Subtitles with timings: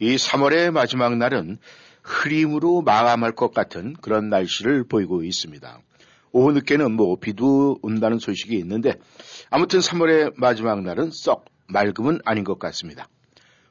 [0.00, 1.58] 이 3월의 마지막 날은
[2.02, 5.80] 흐림으로 마감할 것 같은 그런 날씨를 보이고 있습니다.
[6.32, 8.94] 오후 늦게는 뭐 비도 온다는 소식이 있는데
[9.50, 13.08] 아무튼 3월의 마지막 날은 썩 맑음은 아닌 것 같습니다.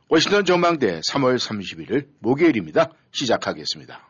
[0.08, 2.92] 워싱턴 전망대 3월 31일 목요일입니다.
[3.12, 4.10] 시작하겠습니다.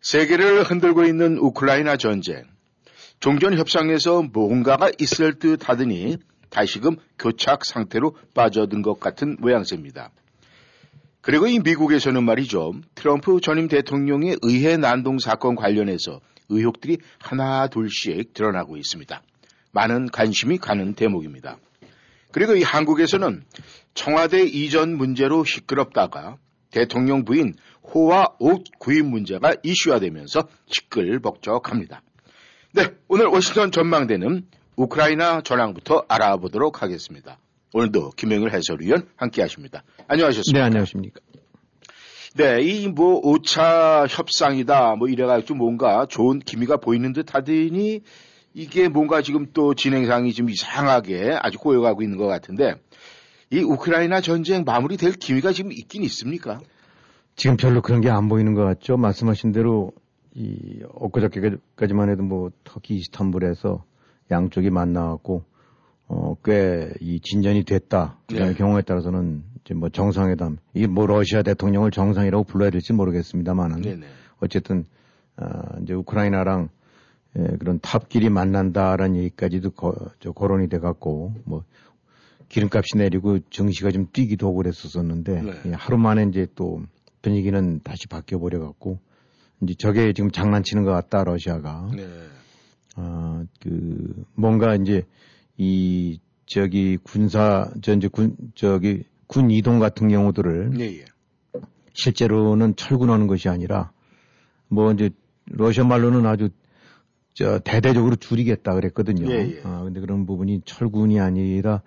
[0.00, 2.44] 세계를 흔들고 있는 우크라이나 전쟁.
[3.20, 6.18] 종전 협상에서 뭔가가 있을 듯 하더니
[6.50, 10.10] 다시금 교착 상태로 빠져든 것 같은 모양새입니다.
[11.28, 12.72] 그리고 이 미국에서는 말이죠.
[12.94, 19.22] 트럼프 전임 대통령의 의회 난동 사건 관련해서 의혹들이 하나 둘씩 드러나고 있습니다.
[19.72, 21.58] 많은 관심이 가는 대목입니다.
[22.32, 23.44] 그리고 이 한국에서는
[23.92, 26.38] 청와대 이전 문제로 시끄럽다가
[26.70, 32.00] 대통령 부인 호화 옷 구입 문제가 이슈화되면서 시끌벅적합니다.
[32.72, 37.36] 네, 오늘 워싱턴 전망대는 우크라이나 전황부터 알아보도록 하겠습니다.
[37.74, 39.82] 오늘도 김영일 해설위원 함께 하십니다.
[40.06, 40.58] 안녕하셨습니까?
[40.58, 41.20] 네, 안녕하십니까.
[42.36, 48.00] 네, 이 뭐 5차 협상이다 뭐 이래가지고 뭔가 좋은 기미가 보이는 듯 하더니
[48.54, 52.74] 이게 뭔가 지금 또 진행상이 좀 이상하게 아주 꼬여가고 있는 것 같은데
[53.50, 56.60] 이 우크라이나 전쟁 마무리될 기미가 지금 있긴 있습니까?
[57.36, 58.96] 지금 별로 그런 게 안 보이는 것 같죠.
[58.96, 59.92] 말씀하신 대로
[60.34, 63.84] 이 엊그저께까지만 해도 뭐 터키 이스탄불에서
[64.30, 65.44] 양쪽이 만나갖고
[66.08, 68.18] 어, 꽤 이 진전이 됐다.
[68.26, 68.58] 그다음에 네.
[68.58, 74.06] 경우에 따라서는 이제 뭐 정상회담 이게 뭐 러시아 대통령을 정상이라고 불러야 될지 모르겠습니다만은 네 네.
[74.40, 74.86] 어쨌든
[75.36, 75.46] 어,
[75.82, 76.70] 이제 우크라이나랑
[77.38, 81.64] 예, 그런 탑끼리 만난다라는 얘기까지도 거, 저 거론이 돼갖고 뭐
[82.48, 85.52] 기름값이 내리고 증시가 좀 뛰기도 하고 그랬었었는데 네.
[85.66, 86.82] 예, 하루 만에 이제 또
[87.20, 88.98] 분위기는 다시 바뀌어 버려 갖고
[89.60, 92.06] 이제 저게 지금 장난치는 것 같다 러시아가 네.
[92.96, 95.04] 아, 그, 뭔가 이제,
[95.58, 101.04] 이, 저기, 군사, 저, 이제 군, 저기, 군 이동 같은 경우들을 네, 예.
[101.92, 103.92] 실제로는 철군하는 것이 아니라,
[104.68, 105.10] 뭐 이제,
[105.46, 106.48] 러시아 말로는 아주,
[107.34, 109.30] 저, 대대적으로 줄이겠다 그랬거든요.
[109.30, 109.60] 예, 예.
[109.64, 111.82] 아, 근데 그런 부분이 철군이 아니라,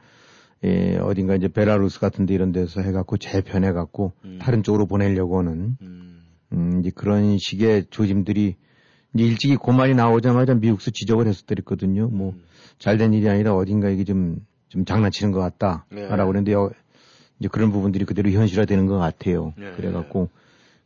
[0.64, 4.40] 예, 어딘가 이제 베라루스 같은 데 이런 데서 해갖고 재편해갖고 음.
[4.40, 6.22] 다른 쪽으로 보내려고 하는, 음,
[6.52, 8.58] 음, 이제 그런 식의 조짐들이
[9.13, 12.07] 일찍이 그 말이 나오자마자 미국서 지적을 했었더랬거든요.
[12.07, 12.44] 뭐, 음.
[12.79, 15.85] 잘된 일이 아니라 어딘가 이게 좀, 좀 장난치는 것 같다.
[15.91, 16.07] 네.
[16.07, 16.72] 라고 그랬는데, 요
[17.39, 19.53] 이제 그런 부분들이 그대로 현실화 되는 것 같아요.
[19.57, 19.72] 네.
[19.75, 20.29] 그래갖고,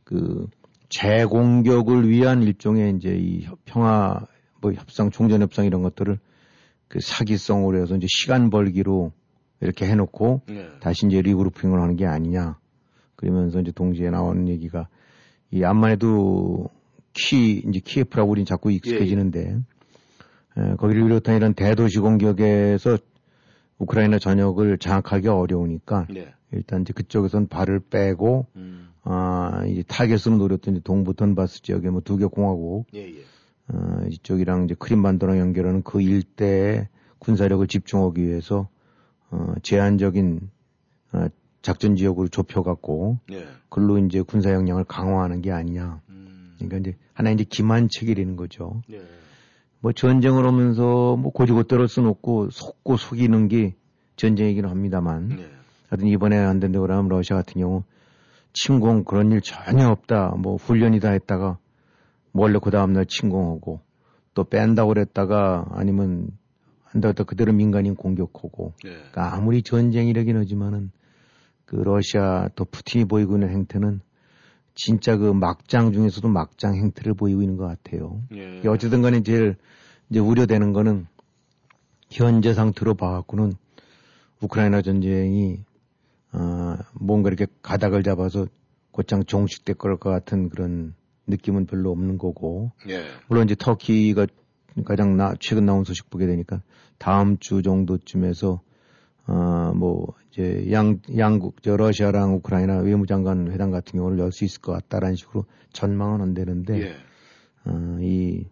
[0.03, 0.47] 그,
[0.89, 4.19] 재공격을 위한 일종의 이제 이 협- 평화,
[4.61, 6.17] 뭐 협상, 종전협상 이런 것들을
[6.87, 9.11] 그 사기성으로 해서 이제 시간 벌기로
[9.61, 10.67] 이렇게 해놓고 네.
[10.81, 12.57] 다시 이제 regrouping을 하는 게 아니냐.
[13.15, 14.87] 그러면서 이제 동시에 나오는 얘기가
[15.51, 16.69] 이 암만 해도
[17.15, 19.57] 키, 이제 키예프라고 우린 자꾸 익숙해지는데,
[20.57, 22.97] 에, 거기를 비롯한 이런 대도시 공격에서
[23.79, 26.33] 우크라이나 전역을 장악하기 어려우니까 네.
[26.51, 32.17] 일단 이제 그쪽에선 발을 빼고, 음, 아, 이제 타겟으로 노렸던 동부 돈바스 지역의 뭐 두
[32.17, 33.23] 개 공화국, 예, 예.
[33.67, 36.87] 어, 이쪽이랑 이제 크림반도랑 연결하는 그 일대에
[37.19, 38.67] 군사력을 집중하기 위해서
[39.31, 40.49] 어, 제한적인
[41.13, 41.27] 어,
[41.61, 43.45] 작전 지역으로 좁혀갖고 네.
[43.69, 46.01] 글로 이제 군사 역량을 강화하는 게 아니냐.
[46.09, 48.81] 음, 그러니까 이제 하나 이제 기만책이라는 거죠.
[48.87, 49.01] 네.
[49.79, 53.73] 뭐 전쟁을 하면서 뭐 고지고대로 써놓고 속고 속이는 게
[54.17, 55.47] 전쟁이긴 합니다만 네.
[55.89, 57.83] 하여튼 이번에 안 된다고 그러면 러시아 같은 경우
[58.53, 60.35] 침공 그런 일 전혀 없다.
[60.37, 61.57] 뭐 훈련이다 했다가
[62.33, 63.79] 원래 그 다음날 침공하고
[64.33, 66.27] 또 뺀다고 그랬다가 아니면
[66.83, 68.91] 한다고 했다 그대로 민간인 공격하고 네.
[68.91, 70.91] 그러니까 아무리 전쟁이라긴 하지만은
[71.65, 74.01] 그 러시아 또 푸틴이 보이고 있는 행태는
[74.75, 78.21] 진짜 그 막장 중에서도 막장 행태를 보이고 있는 것 같아요.
[78.33, 78.67] 예.
[78.67, 79.55] 어쨌든 간에 제일
[80.09, 81.07] 이제 우려되는 거는
[82.11, 83.53] 현재 상태로 봐갖고는
[84.41, 85.63] 우크라이나 전쟁이
[86.33, 88.45] 어, 뭔가 이렇게 가닥을 잡아서
[88.91, 90.93] 곧장 종식될 것 같은 그런
[91.27, 93.05] 느낌은 별로 없는 거고 예.
[93.27, 94.27] 물론 이제 터키가
[94.83, 96.61] 가장 나, 최근 나온 소식 보게 되니까
[96.97, 98.61] 다음 주 정도쯤에서
[99.27, 104.71] 어뭐 이제 양 양국 저 러시아랑 우크라이나 외무장관 회담 같은 경우를 열 수 있을 것
[104.73, 106.95] 같다라는 식으로 전망은 안 되는데 예.
[107.65, 108.45] 어, 이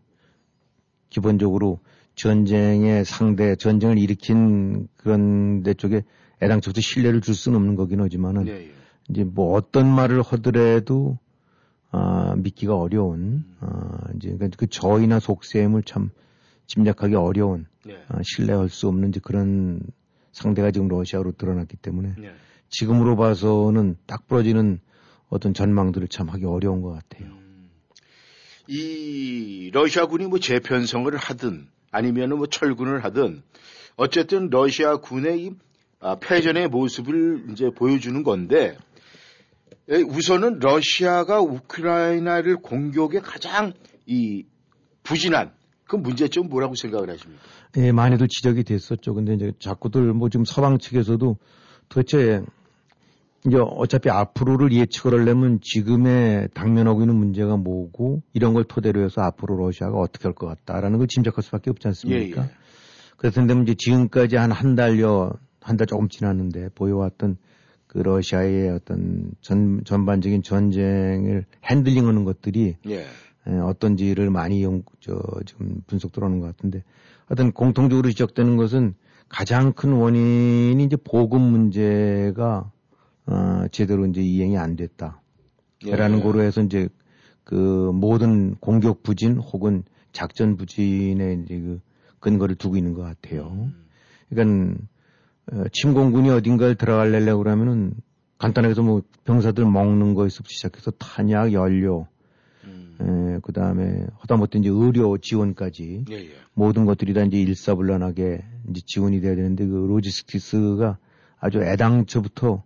[1.09, 1.79] 기본적으로
[2.15, 6.03] 전쟁의 상대 전쟁을 일으킨 그런 데 쪽에
[6.41, 8.51] 애당초부터 신뢰를 줄 수는 없는 거긴 하지만은 예.
[8.51, 8.71] 예.
[9.09, 11.17] 이제 뭐 어떤 말을 하더라도
[11.91, 16.09] 아, 믿기가 어려운 아, 이제 그러니까 그 저희나 속셈을 참
[16.65, 17.97] 짐작하기 어려운 네.
[18.07, 19.81] 아, 신뢰할 수 없는 이제 그런
[20.33, 22.33] 상대가 지금 러시아로 드러났기 때문에 네.
[22.69, 24.81] 지금으로 봐서는 딱 부러지는
[25.29, 27.29] 어떤 전망들을 참 하기 어려운 것 같아요.
[27.29, 27.69] 음.
[28.67, 33.43] 이 러시아군이 뭐 재편성을 하든 아니면은 뭐 철군을 하든
[33.95, 35.51] 어쨌든 러시아군의 이
[35.99, 38.77] 아, 패전의 모습을 이제 보여주는 건데
[39.89, 43.73] 에, 우선은 러시아가 우크라이나를 공격에 가장
[44.05, 44.45] 이
[45.03, 45.53] 부진한
[45.85, 47.41] 그 문제점 뭐라고 생각을 하십니까?
[47.77, 49.13] 예, 많이들 지적이 됐었죠.
[49.13, 51.37] 근데 이제 자꾸들 뭐 지금 서방 측에서도
[51.89, 52.43] 도대체
[53.45, 59.57] 이제 어차피 앞으로를 예측을 하려면 지금의 당면하고 있는 문제가 뭐고 이런 걸 토대로 해서 앞으로
[59.57, 62.41] 러시아가 어떻게 할 것 같다라는 걸 짐작할 수밖에 없지 않습니까?
[62.41, 62.51] 예, 예.
[63.17, 67.37] 그래서 근데 이제 지금까지 한 한 달여 한 달 조금 지났는데 보여왔던
[67.87, 73.05] 그 러시아의 어떤 전 전반적인 전쟁을 핸들링하는 것들이 예.
[73.47, 76.81] 예, 어떤지를 많이 연, 저, 지금 분석 들어오는 것 같은데,
[77.27, 78.95] 하여튼 공통적으로 지적되는 것은
[79.29, 82.71] 가장 큰 원인이 이제 보급 문제가,
[83.25, 85.21] 어, 제대로 이제 이행이 안 됐다.
[85.85, 86.23] 라는 예.
[86.23, 86.87] 거로 해서 이제
[87.43, 91.81] 그 모든 공격 부진 혹은 작전 부진에 이제 그
[92.19, 93.47] 근거를 두고 있는 것 같아요.
[93.51, 93.85] 음.
[94.29, 94.79] 그러니까
[95.51, 97.93] 어, 침공군이 어딘가를 들어가려고 그러면은
[98.37, 102.07] 간단하게 해서 뭐 병사들 먹는 거에서 시작해서 탄약, 연료,
[103.01, 103.39] 음.
[103.41, 106.29] 그 다음에 하다못해 이제 의료 지원까지 예, 예.
[106.53, 110.97] 모든 것들이 다 이제 일사불란하게 이제 지원이 돼야 되는데 그 로지스틱스가
[111.39, 112.63] 아주 애당초부터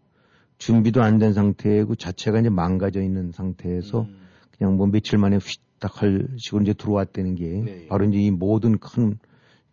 [0.57, 4.17] 준비도 안 된 상태고 자체가 이제 망가져 있는 상태에서 음.
[4.57, 7.87] 그냥 뭐 며칠 만에 휘딱 할 식으로 이제 들어왔다는 게 네.
[7.87, 9.19] 바로 이제 이 모든 큰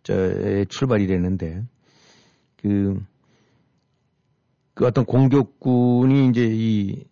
[0.03, 1.63] 저의 출발이 되는데
[2.57, 3.01] 그,
[4.75, 7.03] 그 어떤 공격군이 이제 이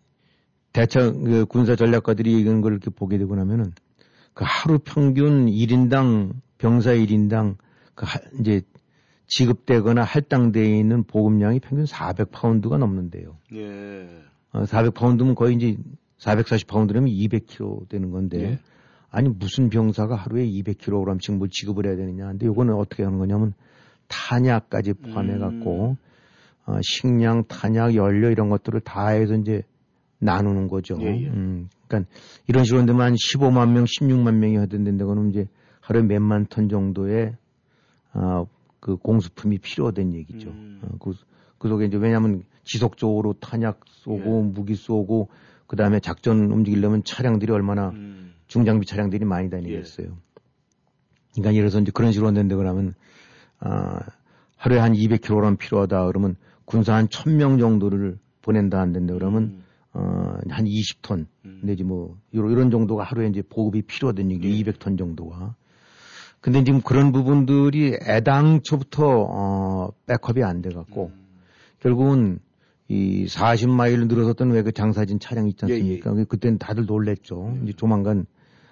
[0.74, 3.72] 대처 그 군사 전략가들이 이런 걸 이렇게 보게 되고 나면은
[4.34, 7.56] 그 하루 평균 1인당 병사 1인당
[7.94, 8.60] 그 하- 이제
[9.28, 13.38] 지급되거나 할당되어 있는 보급량이 평균 400파운드가 넘는데요.
[13.54, 14.08] 예.
[14.52, 15.76] 어, 400파운드면 거의 이제
[16.18, 18.58] 440파운드라면 200kg 되는 건데 예.
[19.10, 22.26] 아니 무슨 병사가 하루에 200kg씩 뭘 지급을 해야 되느냐.
[22.26, 23.54] 근데 요거는 어떻게 하는 거냐면
[24.08, 25.96] 탄약까지 포함해 갖고
[26.66, 29.62] 어, 식량, 탄약, 연료 이런 것들을 다 해서 이제
[30.18, 30.96] 나누는 거죠.
[31.00, 31.28] 예, 예.
[31.28, 32.10] 음, 그러니까
[32.46, 35.46] 이런 식으로 되면 한 15만 명, 16만 명이 하던 데인데 그거는 이제
[35.80, 37.36] 하루에 몇만 톤 정도의
[38.12, 38.46] 어,
[38.80, 40.50] 그 공수품이 필요된 얘기죠.
[40.50, 40.80] 음.
[40.82, 41.12] 어, 그,
[41.58, 44.52] 그 속에 이제 왜냐하면 지속적으로 탄약 쏘고 예.
[44.52, 45.28] 무기 쏘고
[45.66, 48.34] 그 다음에 작전 움직이려면 차량들이 얼마나 음.
[48.46, 50.16] 중장비 차량들이 많이 다니겠어요.
[51.32, 52.94] 그러니까 예를 들어서 이제 그런 식으로 한다는데 그러면
[53.58, 54.00] 아,
[54.56, 59.63] 하루에 한 200kg 필요하다 그러면 군사 한 1000명 정도를 보낸다 한다는데 그러면 음.
[59.94, 61.60] 어, 한 20톤 음.
[61.62, 64.62] 내지 뭐 이런, 이런 정도가 하루에 이제 보급이 필요하던 얘기 예.
[64.62, 65.54] 200톤 정도가.
[66.40, 71.24] 근데 지금 그런 부분들이 애당초부터 어, 백업이 안 돼 갖고 음.
[71.80, 72.38] 결국은
[72.88, 75.74] 이 40마일로 늘어섰던 왜 그 장사진 차량 있지 예, 예.
[75.76, 76.12] 않습니까?
[76.24, 77.56] 그때는 다들 놀랬죠.
[77.62, 78.26] 이제 조만간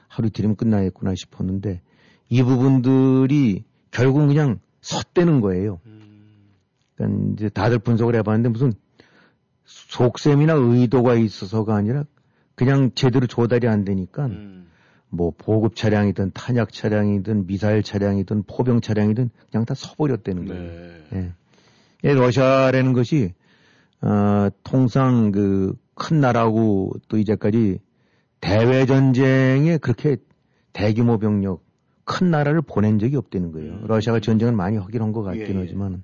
[0.09, 1.81] 하루 이틀이면 끝나겠구나 싶었는데
[2.29, 5.81] 이 부분들이 결국은 그냥 섰대는 거예요.
[5.87, 6.01] 음.
[6.97, 8.73] 그러니까 이제 다들 분석을 해봤는데 무슨
[9.89, 12.05] 속셈이나 의도가 있어서가 아니라
[12.55, 14.69] 그냥 제대로 조달이 안 되니까 음.
[15.09, 20.63] 뭐 보급 차량이든 탄약 차량이든 미사일 차량이든 포병 차량이든 그냥 다 서버렸다는 거예요.
[20.63, 21.07] 네.
[21.15, 21.33] 예.
[22.05, 23.33] 예, 러시아라는 것이
[24.01, 27.79] 어, 통상 그 큰 나라고 또 이제까지
[28.41, 30.17] 대외 전쟁에 그렇게
[30.73, 31.63] 대규모 병력
[32.05, 33.73] 큰 나라를 보낸 적이 없다는 거예요.
[33.73, 33.85] 음.
[33.87, 35.59] 러시아가 전쟁을 많이 하긴 한 것 같긴 예, 예.
[35.59, 36.03] 하지만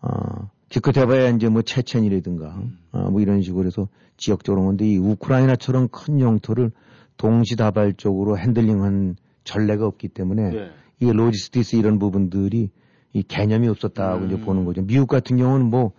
[0.00, 2.78] 어, 기껏 해봐야 이제 뭐 체첸이라든가 음.
[2.92, 6.70] 어, 뭐 이런 식으로 해서 지역적으로 오는데 이 우크라이나처럼 큰 영토를
[7.16, 10.70] 동시다발적으로 핸들링한 전례가 없기 때문에 예.
[11.00, 12.70] 이 logistics 이런 부분들이
[13.12, 14.26] 이 개념이 없었다고 음.
[14.26, 14.82] 이제 보는 거죠.
[14.82, 15.92] 미국 같은 경우는 뭐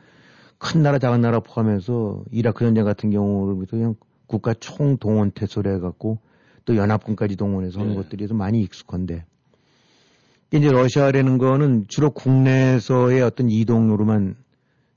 [0.63, 3.95] 큰 나라 작은 나라 포함해서 이라크 전쟁 같은 경우를 그냥
[4.27, 6.19] 국가 총 동원 태세를 해갖고
[6.63, 7.97] 또 연합군까지 동원해서 하는 네.
[7.97, 9.25] 것들이 좀 많이 익숙한데
[10.53, 14.35] 이제 러시아라는 거는 주로 국내에서의 어떤 이동으로만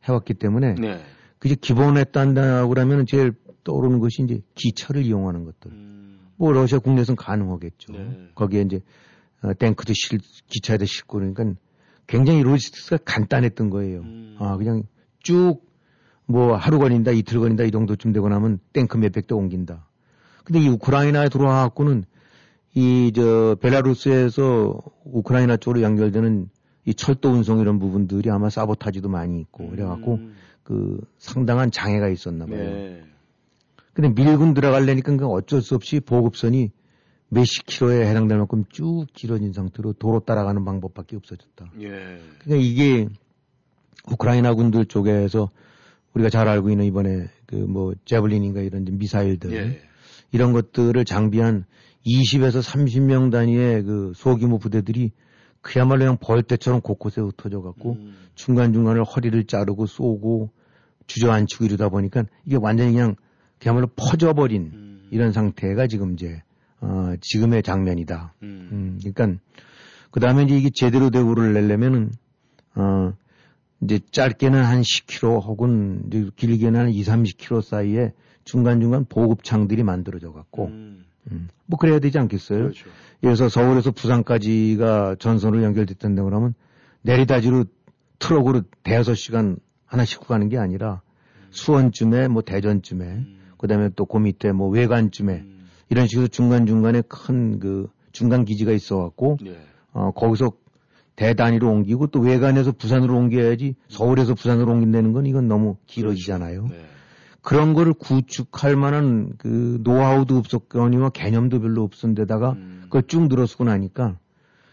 [0.09, 1.01] 해왔기 때문에 네.
[1.39, 3.33] 그게 기본했단다고 그러면 제일
[3.65, 5.71] 떠오르는 것이 이제 기차를 이용하는 것들.
[5.71, 6.21] 음.
[6.37, 7.93] 뭐 러시아 국내에서는 가능하겠죠.
[7.93, 8.29] 네.
[8.35, 8.81] 거기에 이제
[9.43, 11.45] 어, 탱크도 실 기차에도 싣고 그러니까
[12.07, 14.01] 굉장히 로지스틱스가 간단했던 거예요.
[14.01, 14.37] 음.
[14.39, 14.85] 아 그냥
[15.21, 15.67] 쭉
[16.27, 19.89] 뭐 하루 걸린다 이틀 걸린다 이 정도쯤 되고 나면 탱크 몇백 대 옮긴다.
[20.45, 22.05] 근데 이 우크라이나에 들어와 갖고는
[22.75, 26.49] 이 저 벨라루스에서 우크라이나 쪽으로 연결되는
[26.87, 30.35] 이 철도 운송 이런 부분들이 아마 사보타지도 많이 있고 그래갖고 음.
[30.63, 32.59] 그 상당한 장애가 있었나 봐요.
[32.59, 33.03] 네.
[33.93, 36.71] 근데 밀군 들어가려니까 그 어쩔 수 없이 보급선이
[37.29, 41.73] 몇십 킬로에 해당될 만큼 쭉 길어진 상태로 도로 따라가는 방법밖에 없어졌다.
[41.81, 41.89] 예.
[42.45, 43.09] 그러니까 이게
[44.09, 45.51] 우크라이나 군들 쪽에서
[46.15, 49.81] 우리가 잘 알고 있는 이번에 그 뭐 제블린인가 이런 미사일들 예.
[50.33, 51.65] 이런 것들을 장비한
[52.05, 55.13] 20에서 30명 단위의 그 소규모 부대들이
[55.67, 58.15] 그야말로 그냥 벌떼처럼 곳곳에 흩어져 갖고 음.
[58.37, 60.51] 중간중간을 허리를 자르고 쏘고
[61.09, 63.17] 주저앉히고 이러다 보니까 이게 완전히 그냥
[63.59, 65.09] 그야말로 퍼져버린 음.
[65.11, 66.41] 이런 상태가 지금 이제
[66.81, 68.35] 어 지금의 장면이다.
[68.45, 68.69] 음.
[68.71, 69.41] 음, 그러니까
[70.13, 72.13] 그 다음에 이제 이게 제대로 대우를 내려면은
[72.77, 73.13] 어
[73.83, 78.13] 이제 짧게는 한 10km 혹은 길게는 한 2, 30km 사이에
[78.45, 81.06] 중간중간 보급창들이 만들어져 갖고 음.
[81.31, 82.59] 음, 뭐 그래야 되지 않겠어요?
[82.59, 82.89] 그렇죠.
[83.21, 86.55] 그래서 서울에서 부산까지가 전선으로 연결됐던 데 그러면
[87.03, 87.65] 내리다지로
[88.19, 91.03] 트럭으로 대여섯 시간 하나씩 가는 게 아니라
[91.51, 93.39] 수원쯤에 뭐 대전쯤에 음.
[93.59, 95.67] 그다음에 또 그 밑에 뭐 외관쯤에 음.
[95.89, 99.59] 이런 식으로 중간중간에 큰 그 중간 기지가 있어 갖고 예.
[99.93, 100.53] 어 거기서
[101.17, 106.67] 대단위로 옮기고 또 외관에서 부산으로 옮겨야지 서울에서 부산으로 옮긴다는 건 이건 너무 길어지잖아요.
[106.69, 106.81] 네.
[107.47, 112.81] 그런 거를 구축할 만한 그 노하우도 없었거니와 개념도 별로 없은 데다가 음.
[112.87, 114.19] 그걸 쭉 늘어쓰고 나니까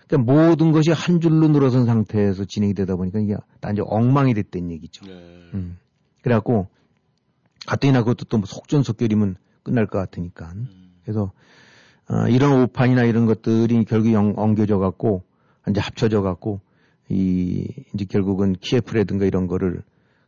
[0.08, 5.06] 그러니까 모든 것이 한 줄로 늘어선 상태에서 진행이 되다 보니까 이게 단지 엉망이 됐다는 얘기죠.
[5.06, 5.12] 네.
[5.53, 5.77] 음.
[6.24, 6.65] 그래갖고
[7.68, 10.68] 가뜩이나 그것도 또 뭐 속전속결이면 끝날 것 같으니까 음.
[11.03, 11.32] 그래서
[12.10, 15.22] 어, 이런 오판이나 이런 것들이 결국 영, 엉겨져 갖고
[15.70, 16.60] 이제 합쳐져 갖고
[17.08, 19.84] 이 이제 결국은 키예프라든가 이런 거를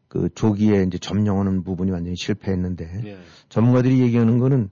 [0.08, 3.18] 그 조기에 이제 점령하는 부분이 완전히 실패했는데 예.
[3.50, 4.70] 전문가들이 얘기하는 거는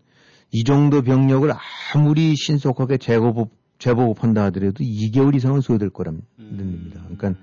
[0.51, 1.51] 이 정도 병력을
[1.93, 6.27] 아무리 신속하게 재보급 재보급한다 하더라도 2개월 이상은 소요될 거랍니다.
[6.39, 6.91] 음.
[6.93, 7.41] 그러니까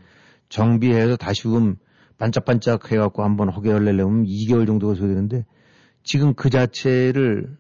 [0.49, 1.77] 정비해서 다시금
[2.19, 5.45] 반짝반짝 해갖고 한번 허개를 내려면 2개월 정도가 소요되는데
[6.03, 7.57] 지금 그 자체를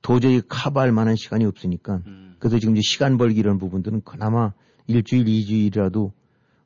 [0.00, 2.36] 도저히 커버할 만한 시간이 없으니까 음.
[2.38, 4.52] 그래서 지금 이제 시간 벌기 이런 부분들은 그나마
[4.86, 6.12] 일주일, 이주일이라도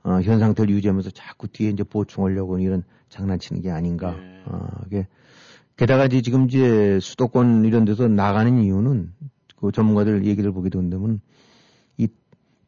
[0.04, 2.84] 어, 현 상태를 유지하면서 자꾸 뒤에 이제 보충하려고 이런
[3.16, 4.12] 장난치는 게 아닌가.
[4.12, 4.42] 네.
[4.46, 5.06] 어, 이게
[5.76, 9.12] 게다가 이제 지금 이제 수도권 이런 데서 나가는 이유는
[9.56, 11.20] 그 전문가들 얘기를 보게 된다면
[11.96, 12.08] 이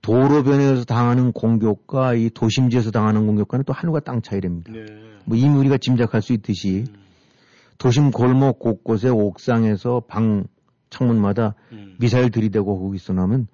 [0.02, 4.72] 도로변에서 당하는 공격과 이 도심지에서 당하는 공격과는 또 하늘과 땅 차이랍니다.
[4.72, 4.84] 네.
[5.24, 6.94] 뭐 이미 우리가 짐작할 수 있듯이 음.
[7.78, 10.44] 도심 골목 곳곳에 옥상에서 방
[10.90, 11.96] 창문마다 음.
[12.00, 13.46] 미사일 들이대고 거기 있어 나면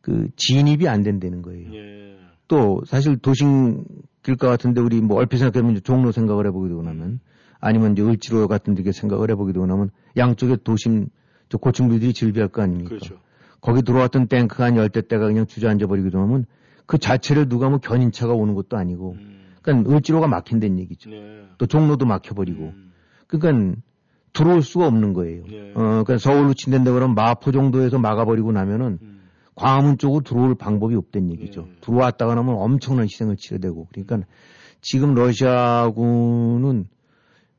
[0.00, 1.74] 그 진입이 안 된다는 거예요.
[1.74, 2.16] 예.
[2.46, 3.84] 또 사실 도심
[4.28, 7.20] 길가 같은데 우리 뭐 얼핏 생각해보면 종로 생각을 되고 나면
[7.60, 11.08] 아니면 이제 을지로 같은 데 생각을 되고 나면 양쪽에 도심
[11.48, 12.90] 저 고층비들이 질비할 거 아닙니까?
[12.90, 13.16] 그렇죠.
[13.62, 16.44] 거기 들어왔던 탱크가 한 열대 대가 그냥 주저앉아 버리기도 하면
[16.84, 19.54] 그 자체를 누가 뭐 견인차가 오는 것도 아니고 음.
[19.62, 21.10] 그러니까 을지로가 막힌다는 얘기죠.
[21.10, 21.44] 네.
[21.56, 22.92] 또 종로도 막혀버리고 음.
[23.26, 23.80] 그러니까
[24.34, 25.44] 들어올 수가 없는 거예요.
[25.48, 25.72] 네.
[25.74, 29.17] 어, 그러니까 서울로 친댄다 그러면 마포 정도에서 막아버리고 나면은 음.
[29.58, 31.62] 광화문 쪽으로 들어올 방법이 없다는 얘기죠.
[31.62, 31.72] 네.
[31.80, 33.88] 들어왔다가 나면 엄청난 희생을 치러야 되고.
[33.90, 34.20] 그러니까
[34.80, 36.86] 지금 러시아군은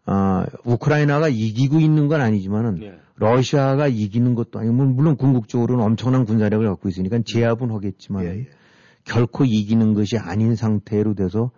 [0.05, 2.99] 아, 우크라이나가 이기고 있는 건 아니지만은 네.
[3.15, 8.47] 러시아가 이기는 것도 아니고 물론 궁극적으로는 엄청난 군사력을 갖고 있으니까 제압은 하겠지만 예, 예.
[9.03, 11.51] 결코 이기는 것이 아닌 상태로 돼서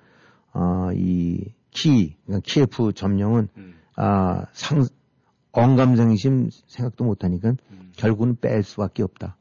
[0.53, 3.75] 아, 이 키, 그러니까 키예프 점령은 음.
[3.95, 4.85] 아, 상
[5.51, 7.91] 언감생심 생각도 못 하니까 음.
[7.95, 9.37] 결국은 뺄 수밖에 없다.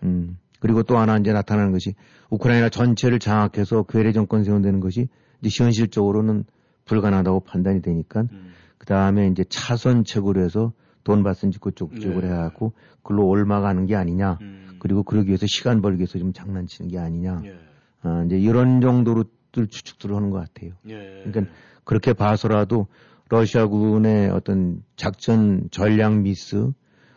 [0.00, 0.08] 네.
[0.08, 0.38] 음.
[0.60, 1.94] 그리고 또 하나 이제 나타나는 것이
[2.30, 5.08] 우크라이나 전체를 장악해서 괴뢰 정권 세운다는 것이
[5.42, 6.44] 이제 현실적으로는
[6.86, 8.52] 불가능하다고 판단이 되니까 음.
[8.78, 10.72] 그 다음에 이제 차선책으로 해서
[11.04, 12.28] 돈바슨 짓고 쪽쪽으로 네.
[12.28, 12.72] 해갖고
[13.02, 14.38] 글로 올마가는 게 아니냐.
[14.40, 14.76] 음.
[14.78, 17.42] 그리고 그러기 위해서 시간 벌기 위해서 좀 장난치는 게 아니냐.
[17.44, 17.56] 예.
[18.02, 20.72] 아, 이제 이런 정도로 추측들을 하는 것 같아요.
[20.88, 21.22] 예.
[21.24, 21.52] 그러니까
[21.84, 22.88] 그렇게 봐서라도
[23.28, 26.72] 러시아군의 어떤 작전 전략 미스,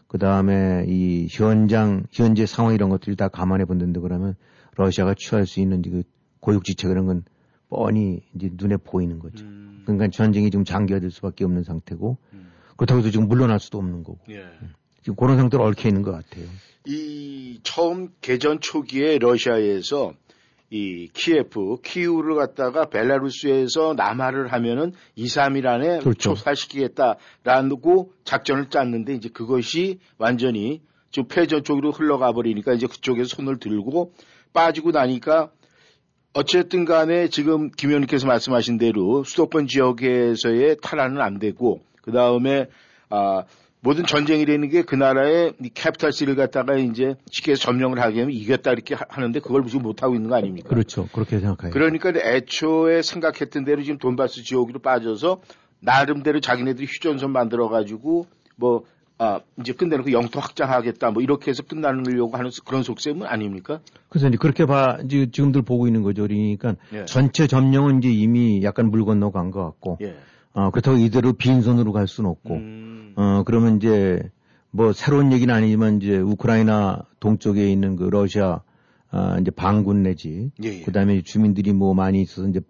[0.09, 4.35] 그 다음에 이 현장, 현재 상황 이런 것들을 다 감안해 본다는데 그러면
[4.75, 6.01] 러시아가 취할 수 있는 그
[6.39, 7.23] 고육지책 그런 건
[7.69, 9.45] 뻔히 이제 눈에 보이는 거죠.
[9.45, 9.83] 음.
[9.85, 12.51] 그러니까 전쟁이 좀 장기화될 수밖에 없는 상태고 음.
[12.75, 14.45] 그렇다고 해서 지금 물러날 수도 없는 거고 예.
[15.03, 16.45] 지금 그런 상태로 얽혀 있는 것 같아요.
[16.87, 20.13] 이 처음 개전 초기에 러시아에서
[20.71, 26.35] 이 키예프, 키우를 갖다가 벨라루스에서 남하를 하면은 2, 3일 안에 그렇죠.
[26.35, 34.13] 초사시키겠다라고 작전을 짰는데 이제 그것이 완전히 좀 패전 쪽으로 흘러가 버리니까 이제 그쪽에서 손을 들고
[34.53, 35.49] 빠지고 나니까
[36.33, 42.67] 어쨌든 간에 지금 김 의원님께서 말씀하신 대로 수도권 지역에서의 탈환은 안 되고 그 다음에
[43.09, 43.43] 아
[43.81, 48.71] 모든 전쟁이라는 게 그 나라의 이 캐피탈 시를 갖다가 이제 쉽게 점령을 하게 하면 이겼다
[48.73, 50.67] 이렇게 하- 하는데 그걸 지금 못 하고 있는 거 아닙니까?
[50.69, 51.07] 그렇죠.
[51.13, 51.71] 그렇게 생각해요.
[51.71, 55.41] 그러니까 애초에 생각했던 대로 지금 돈바스 지역으로 빠져서
[55.79, 58.25] 나름대로 자기네들이 휴전선 만들어 가지고
[58.57, 58.83] 뭐
[59.21, 63.79] 아, 이제 끝내놓고 영토 확장하겠다 뭐 이렇게 해서 끝나려고 하는 그런 속셈은 아닙니까?
[64.09, 66.23] 그래서 이제 그렇게 봐 이제 지금들 보고 있는 거죠.
[66.23, 67.05] 그러니까 예.
[67.05, 70.15] 전체 점령은 이제 이미 약간 물 건너 간 것 같고 예.
[70.53, 74.21] 어, 그렇다고 이대로 빈손으로 갈 수는 없고 음, 어, 그러면 이제
[74.71, 78.61] 뭐 새로운 얘기는 아니지만 이제 우크라이나 동쪽에 있는 그 러시아
[79.11, 80.81] 아, 이제 반군 내지 예, 예.
[80.83, 82.61] 그다음에 주민들이 뭐 많이 있어서 이제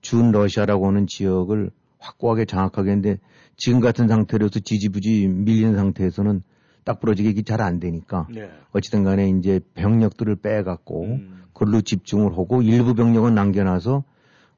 [0.00, 3.18] 준 러시아라고 하는 지역을 확고하게 장악하게 했는데
[3.58, 6.42] 지금 같은 상태로서 지지부지 밀리는 상태에서는
[6.84, 8.48] 딱 부러지게 이게 잘 안 되니까 네.
[8.72, 11.42] 어찌든 간에 이제 병력들을 빼갖고 음.
[11.52, 14.04] 그걸로 집중을 하고 일부 병력은 남겨놔서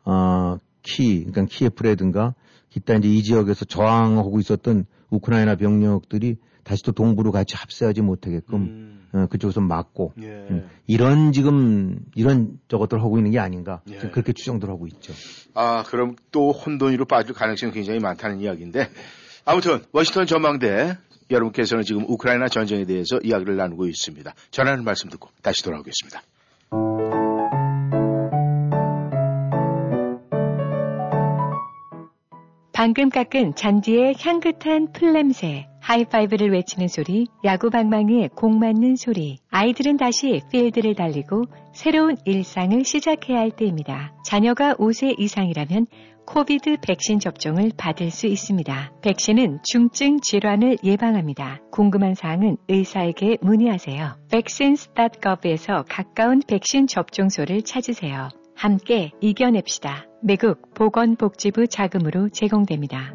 [0.05, 2.35] 어, 키, 그러니까 키예프라든가
[2.69, 9.09] 기타 이제 이 지역에서 저항하고 있었던 우크라이나 병력들이 다시 또 동부로 같이 합세하지 못하게끔 음,
[9.13, 10.27] 어, 그쪽에서 막고 예.
[10.27, 13.97] 음, 이런 지금 이런 저것들 하고 있는 게 아닌가 예.
[13.97, 15.13] 그렇게 추정들 하고 있죠.
[15.55, 18.89] 아, 그럼 또 혼돈이로 빠질 가능성이 굉장히 많다는 이야기인데
[19.45, 20.97] 아무튼 워싱턴 전망대
[21.31, 24.35] 여러분께서는 지금 우크라이나 전쟁에 대해서 이야기를 나누고 있습니다.
[24.51, 26.23] 전하는 말씀 듣고 다시 돌아오겠습니다.
[32.81, 39.37] 방금 깎은 잔디의 향긋한 풀냄새, 하이파이브를 외치는 소리, 야구 방망이에 공 맞는 소리.
[39.51, 41.45] 아이들은 다시 필드를 달리고
[41.75, 44.15] 새로운 일상을 시작해야 할 때입니다.
[44.25, 45.89] 자녀가 5세 이상이라면
[46.27, 48.93] 코비드 백신 접종을 받을 수 있습니다.
[49.03, 51.61] 백신은 중증 질환을 예방합니다.
[51.71, 54.17] 궁금한 사항은 의사에게 문의하세요.
[54.31, 58.31] vaccines.gov에서 가까운 백신 접종소를 찾으세요.
[58.61, 60.05] 함께 이겨냅시다.
[60.23, 63.15] 미국 보건복지부 자금으로 제공됩니다.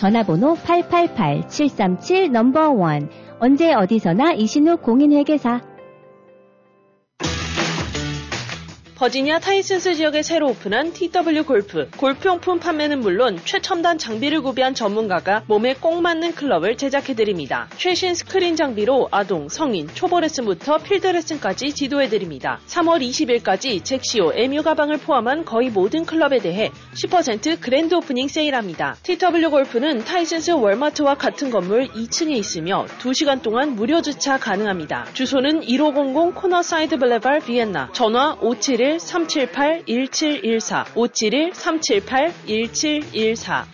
[0.00, 3.10] 전화번호 888-737 number one.
[3.38, 5.60] 언제 어디서나 이신욱 공인회계사
[9.00, 11.88] 버지니아 타이슨스 지역에 새로 오픈한 TW 골프.
[11.96, 17.66] 골프용품 판매는 물론 최첨단 장비를 구비한 전문가가 몸에 꼭 맞는 클럽을 제작해드립니다.
[17.78, 22.60] 최신 스크린 장비로 아동, 성인, 초보 레슨부터 필드 레슨까지 지도해드립니다.
[22.66, 28.96] 3월 20일까지 잭시오 MU 가방을 포함한 거의 모든 클럽에 대해 10% grand opening 세일합니다.
[29.02, 35.06] TW 골프는 타이슨스 월마트와 같은 건물 2층에 있으며 2시간 동안 무료 주차 가능합니다.
[35.14, 37.92] 주소는 1500 Cornerside Boulevard 비엔나.
[37.94, 43.64] 전화 571 378-1714 571-378-1714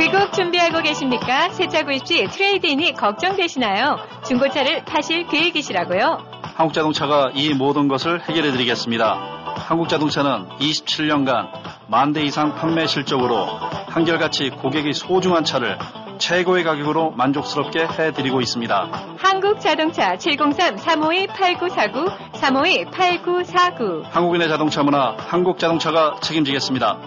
[0.00, 1.50] 귀국 준비하고 계십니까?
[1.50, 3.98] 새차 구입 시 trade-in이 걱정되시나요?
[4.26, 6.18] 중고차를 파실 계획이시라고요?
[6.56, 9.54] 한국자동차가 이 모든 것을 해결해 드리겠습니다.
[9.56, 11.48] 한국자동차는 27년간
[11.88, 13.46] 만 대 이상 판매 실적으로
[13.88, 15.78] 한결같이 고객이 소중한 차를
[16.18, 19.16] 최고의 가격으로 만족스럽게 해드리고 있습니다.
[19.18, 24.02] 한국자동차 703-352-8949, 352-8949.
[24.04, 26.98] 한국인의 자동차 문화 한국자동차가 책임지겠습니다.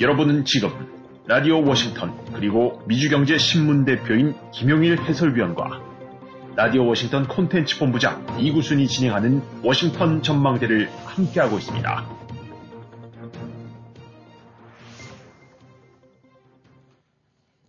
[0.00, 0.70] 여러분은 지금
[1.26, 5.80] 라디오 워싱턴 그리고 미주경제신문 대표인 김용일 해설위원과
[6.54, 12.06] 라디오 워싱턴 콘텐츠 본부장 이구순이 진행하는 워싱턴 전망대를 함께하고 있습니다.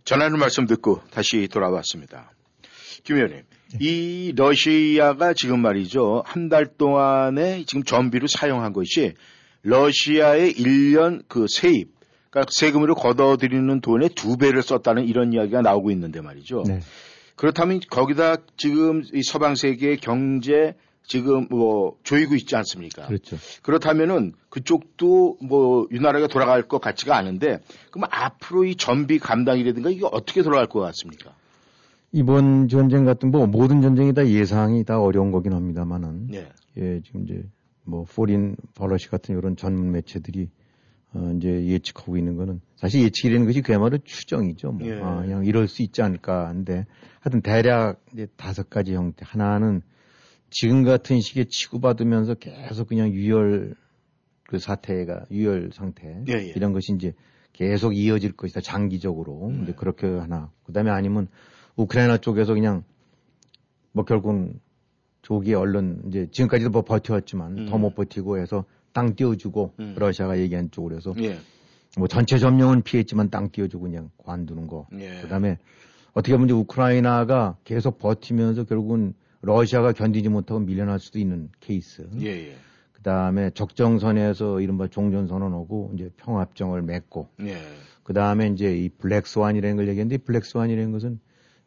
[0.10, 2.32] 전하는 말씀 듣고 다시 돌아왔습니다.
[3.04, 3.44] 김 의원님,
[3.80, 6.24] 이 러시아가 지금 말이죠.
[6.26, 9.14] 한 달 동안에 지금 전비로 사용한 것이
[9.62, 11.90] 러시아의 1년 그 세입,
[12.32, 16.64] 그러니까 세금으로 걷어들이는 돈의 두 배를 썼다는 이런 이야기가 나오고 있는데 말이죠.
[16.66, 16.80] 네.
[17.36, 20.74] 그렇다면 거기다 지금 이 서방 세계의 경제
[21.10, 23.08] 지금 뭐 조이고 있지 않습니까?
[23.08, 23.36] 그렇죠.
[23.64, 30.44] 그렇다면은 그쪽도 뭐 유나라가 돌아갈 것 같지가 않은데 그럼 앞으로 이 전비 감당이라든가 이게 어떻게
[30.44, 31.34] 돌아갈 것 같습니까?
[32.12, 36.48] 이번 전쟁 같은 뭐 모든 전쟁이 다 예상이 다 어려운 거긴 합니다만은 네.
[36.78, 37.44] 예 지금 이제
[37.86, 40.48] 뭐 Foreign Policy 같은 이런 전문 매체들이
[41.16, 44.74] 어 이제 예측하고 있는 거는 사실 예측이라는 것이 그야말로 추정이죠.
[44.74, 45.02] 뭐 예.
[45.02, 46.86] 아, 그냥 이럴 수 있지 않을까 한데
[47.20, 49.82] 하여튼 대략 이제 다섯 가지 형태 하나는
[50.50, 53.76] 지금 같은 시기에 치고받으면서 계속 그냥 유혈
[54.44, 56.54] 그 사태가 유혈 상태 예, 예.
[56.56, 57.14] 이런 것이 이제
[57.54, 59.64] 계속 이어질 것이다 장기적으로 네.
[59.64, 61.28] 이제 그렇게 하나 그다음에 아니면
[61.76, 62.84] 우크라이나 쪽에서 그냥
[63.92, 64.60] 뭐 결국은
[65.22, 67.66] 조기에 얼른 이제 지금까지도 뭐 버텨왔지만 음.
[67.68, 69.96] 더못 버티고 해서 땅 띄워주고 음.
[69.98, 71.38] 러시아가 얘기한 쪽으로 해서 예.
[71.98, 74.88] 뭐 전체 점령은 피했지만 땅 띄워주고 그냥 관두는 거.
[74.98, 75.22] 예.
[75.22, 75.58] 그다음에
[76.14, 82.08] 어떻게 보면 이제 우크라이나가 계속 버티면서 결국은 러시아가 견디지 못하고 밀려날 수도 있는 케이스.
[82.20, 82.56] 예, 예.
[82.92, 87.58] 그 다음에 적정선에서 이른바 종전선언하고 이제 평화협정을 맺고 예.
[88.04, 91.20] 그 다음에 이제 이 블랙스완이라는 걸 얘기했는데 이 블랙스완이라는 것은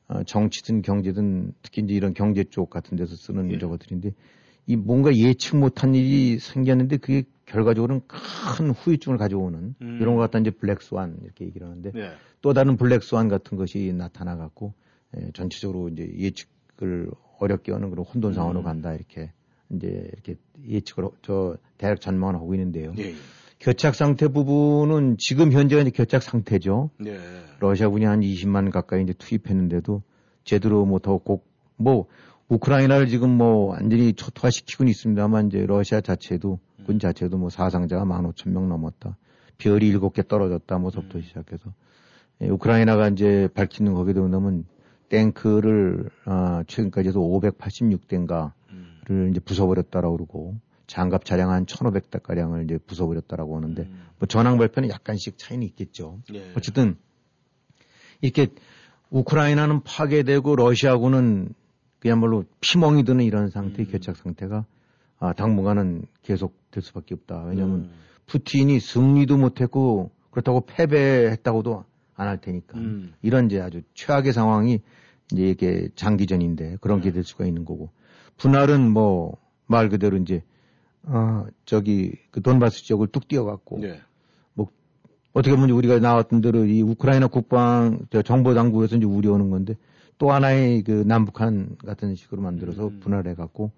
[0.08, 3.58] 어, 정치든 경제든 특히 이제 이런 경제 쪽 같은 데서 쓰는 예.
[3.58, 4.12] 저것들인데
[4.66, 9.98] 이 뭔가 예측 못한 일이 생겼는데 그게 결과적으로는 큰 후유증을 가져오는 음.
[10.00, 12.12] 이런 것 갖다 이제 블랙스완 이렇게 얘기를 하는데 예.
[12.42, 14.74] 또 다른 블랙스완 같은 것이 나타나 갖고
[15.16, 17.10] 예, 전체적으로 이제 예측을
[17.42, 18.64] 어렵게 하는 그런 혼돈 상황으로 음.
[18.64, 19.32] 간다 이렇게
[19.70, 20.36] 이제 이렇게
[20.68, 22.92] 예측을 하- 저 대략 전망을 하고 있는데요.
[22.98, 23.14] 예.
[23.60, 26.90] 교착 상태 부분은 지금 현재가 이제 교착 상태죠.
[27.06, 27.18] 예.
[27.60, 30.02] 러시아군이 한 20만 가까이 이제 투입했는데도
[30.44, 30.84] 제대로
[31.20, 32.06] 꼭, 뭐,
[32.48, 39.16] 우크라이나를 지금 뭐 완전히 초토화시키고는 있습니다만 이제 러시아 자체도, 군 자체도 뭐 사상자가 15,000명 넘었다.
[39.58, 40.76] 별이 7개 떨어졌다.
[40.78, 41.72] 뭐서부터 시작해서.
[42.42, 44.64] 예, 우크라이나가 이제 밝히는 거기에 보면
[45.12, 48.52] 탱크를, 아, 최근까지 해서 586대인가를
[49.10, 49.28] 음.
[49.30, 54.06] 이제 부숴버렸다라고 그러고 장갑 차량 한 1,500대 가량을 이제 부숴버렸다라고 하는데 음.
[54.18, 56.20] 뭐 전황 발표는 약간씩 차이는 있겠죠.
[56.32, 56.50] 예.
[56.56, 56.96] 어쨌든
[58.22, 58.48] 이렇게
[59.10, 61.52] 우크라이나는 파괴되고 러시아군은
[61.98, 63.92] 그야말로 피멍이 드는 이런 상태의 음.
[63.92, 64.64] 교착 상태가
[65.18, 67.44] 아, 당분간은 계속 될 수밖에 없다.
[67.44, 67.90] 왜냐하면 음.
[68.26, 73.14] 푸틴이 승리도 못했고 그렇다고 패배했다고도 안 할 테니까 음.
[73.22, 74.80] 이런 이제 아주 최악의 상황이
[75.32, 77.14] 이제 이게 장기전인데 그런 게 네.
[77.14, 77.90] 될 수가 있는 거고
[78.36, 80.42] 분할은 뭐 말 그대로 이제
[81.04, 84.00] 아 저기 그 돈바스 지역을 뚝 띄어갖고 예.
[85.34, 89.76] 어떻게 보면 우리가 나왔던 대로 이 우크라이나 국방 저 정보 당국에서 이제 우려하는 건데
[90.18, 93.00] 또 하나의 그 남북한 같은 식으로 만들어서 음.
[93.00, 93.72] 분할해 갖고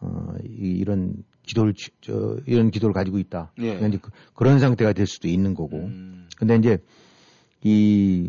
[0.00, 1.14] 어 이, 이런
[1.44, 3.52] 기도를 취- 저 이런 기도를 가지고 있다.
[3.58, 3.76] 예.
[3.76, 3.98] 그러니까 이제
[4.34, 5.76] 그, 런 상태가 될 수도 있는 거고.
[5.76, 6.28] 음.
[6.36, 6.78] 근데 이제
[7.62, 8.28] 이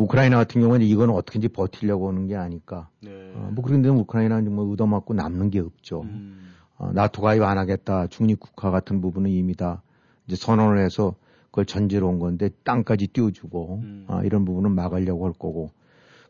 [0.00, 2.88] 우크라이나 같은 경우는 이거는 어떻게든지 버티려고 하는 게 아닐까.
[3.02, 3.10] 네.
[3.34, 6.02] 어, 뭐 그런데 우크라이나는 뭐 얻어맞고 남는 게 없죠.
[6.02, 6.54] 음.
[6.78, 8.06] 어, 나토 가입 안 하겠다.
[8.06, 9.82] 중립 국가 같은 부분은 이미 다
[10.26, 11.16] 이제 선언을 해서
[11.50, 14.04] 그걸 전제로 온 건데 땅까지 띄워주고 음.
[14.08, 15.70] 아, 이런 부분은 막으려고 할 거고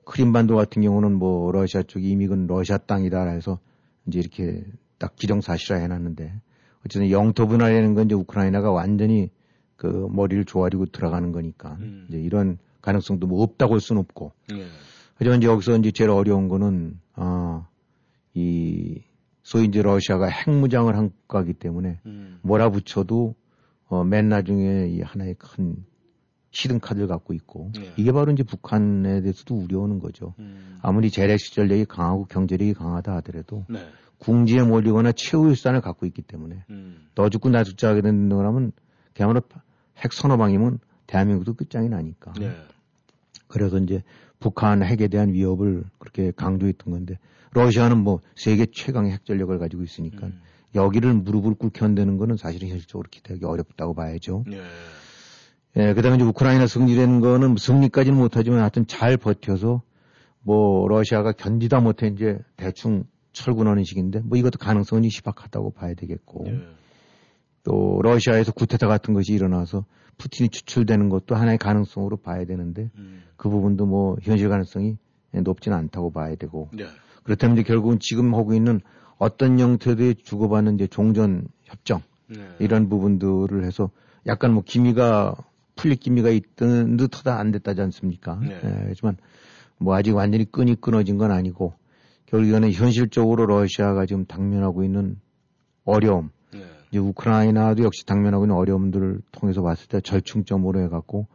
[0.04, 3.60] 크림반도 같은 경우는 뭐 러시아 쪽이 이미 그건 러시아 땅이다 해서
[4.06, 4.64] 이제 이렇게
[4.98, 6.40] 딱 기정사실화 해놨는데
[6.84, 9.30] 어쨌든 영토 분할이라는 건 이제 우크라이나가 완전히
[9.76, 12.06] 그 머리를 조아리고 들어가는 거니까 음.
[12.08, 14.66] 이제 이런 가능성도 뭐 없다고 할 수는 없고 예.
[15.20, 17.66] 하지만 이제 여기서 이제 제일 어려운 거는, 아,
[18.32, 19.02] 이,
[19.42, 22.38] 소위 이제 러시아가 핵무장을 한 국가이기 때문에 음.
[22.40, 23.34] 몰아붙여도,
[23.88, 25.84] 어, 맨 나중에 이 하나의 큰
[26.52, 27.92] 히든카드를 갖고 있고, 예.
[27.98, 30.32] 이게 바로 이제 북한에 대해서도 우려하는 거죠.
[30.38, 30.78] 음.
[30.80, 33.78] 아무리 재래식 전력이 강하고 경제력이 강하다 하더라도 네.
[34.16, 37.08] 궁지에 몰리거나 최후일산을 갖고 있기 때문에 음.
[37.14, 38.72] 너 죽고 나 죽자 하게 된다 그러면
[39.12, 39.42] 그야말로
[39.98, 42.32] 핵 서너 방이면 대한민국도 끝장이 나니까.
[42.40, 42.52] 네.
[43.50, 44.02] 그래서 이제
[44.38, 47.18] 북한 핵에 대한 위협을 그렇게 강조했던 건데
[47.52, 50.40] 러시아는 뭐 세계 최강의 핵 전력을 가지고 있으니까 음.
[50.74, 54.44] 여기를 무릎을 꿇게 한다는 거는 사실은 현실적으로 기대하기 어렵다고 봐야죠.
[54.52, 54.62] 예.
[55.76, 59.82] 예, 그 다음에 이제 우크라이나 승리라는 거는 승리까지는 못하지만 하여튼 잘 버텨서
[60.42, 66.60] 뭐 러시아가 견디다 못해 이제 대충 철군하는 식인데 뭐 이것도 가능성은 희박하다고 봐야 되겠고 예.
[67.62, 69.84] 또 러시아에서 구테타 같은 것이 일어나서
[70.18, 73.22] 푸틴이 추출되는 것도 하나의 가능성으로 봐야 되는데 음.
[73.36, 74.96] 그 부분도 뭐 현실 가능성이
[75.32, 76.84] 높지는 않다고 봐야 되고 네.
[77.22, 78.80] 그렇다면 이제 결국은 지금 하고 있는
[79.18, 82.46] 어떤 형태의 주고받는 이제 종전 협정 네.
[82.58, 83.90] 이런 부분들을 해서
[84.26, 85.34] 약간 뭐 기미가
[85.76, 88.38] 풀릴 기미가 있던 듯하다 안 됐다지 않습니까?
[88.42, 88.60] 네.
[88.62, 89.16] 예, 하지만
[89.78, 91.74] 뭐 아직 완전히 끈이 끊어진 건 아니고
[92.26, 95.18] 결국에는 현실적으로 러시아가 지금 당면하고 있는
[95.84, 96.39] 어려움 네.
[96.90, 101.26] 이제 우크라이나도 역시 당면하고 있는 어려움들을 통해서 봤을 때 절충점으로 해갖고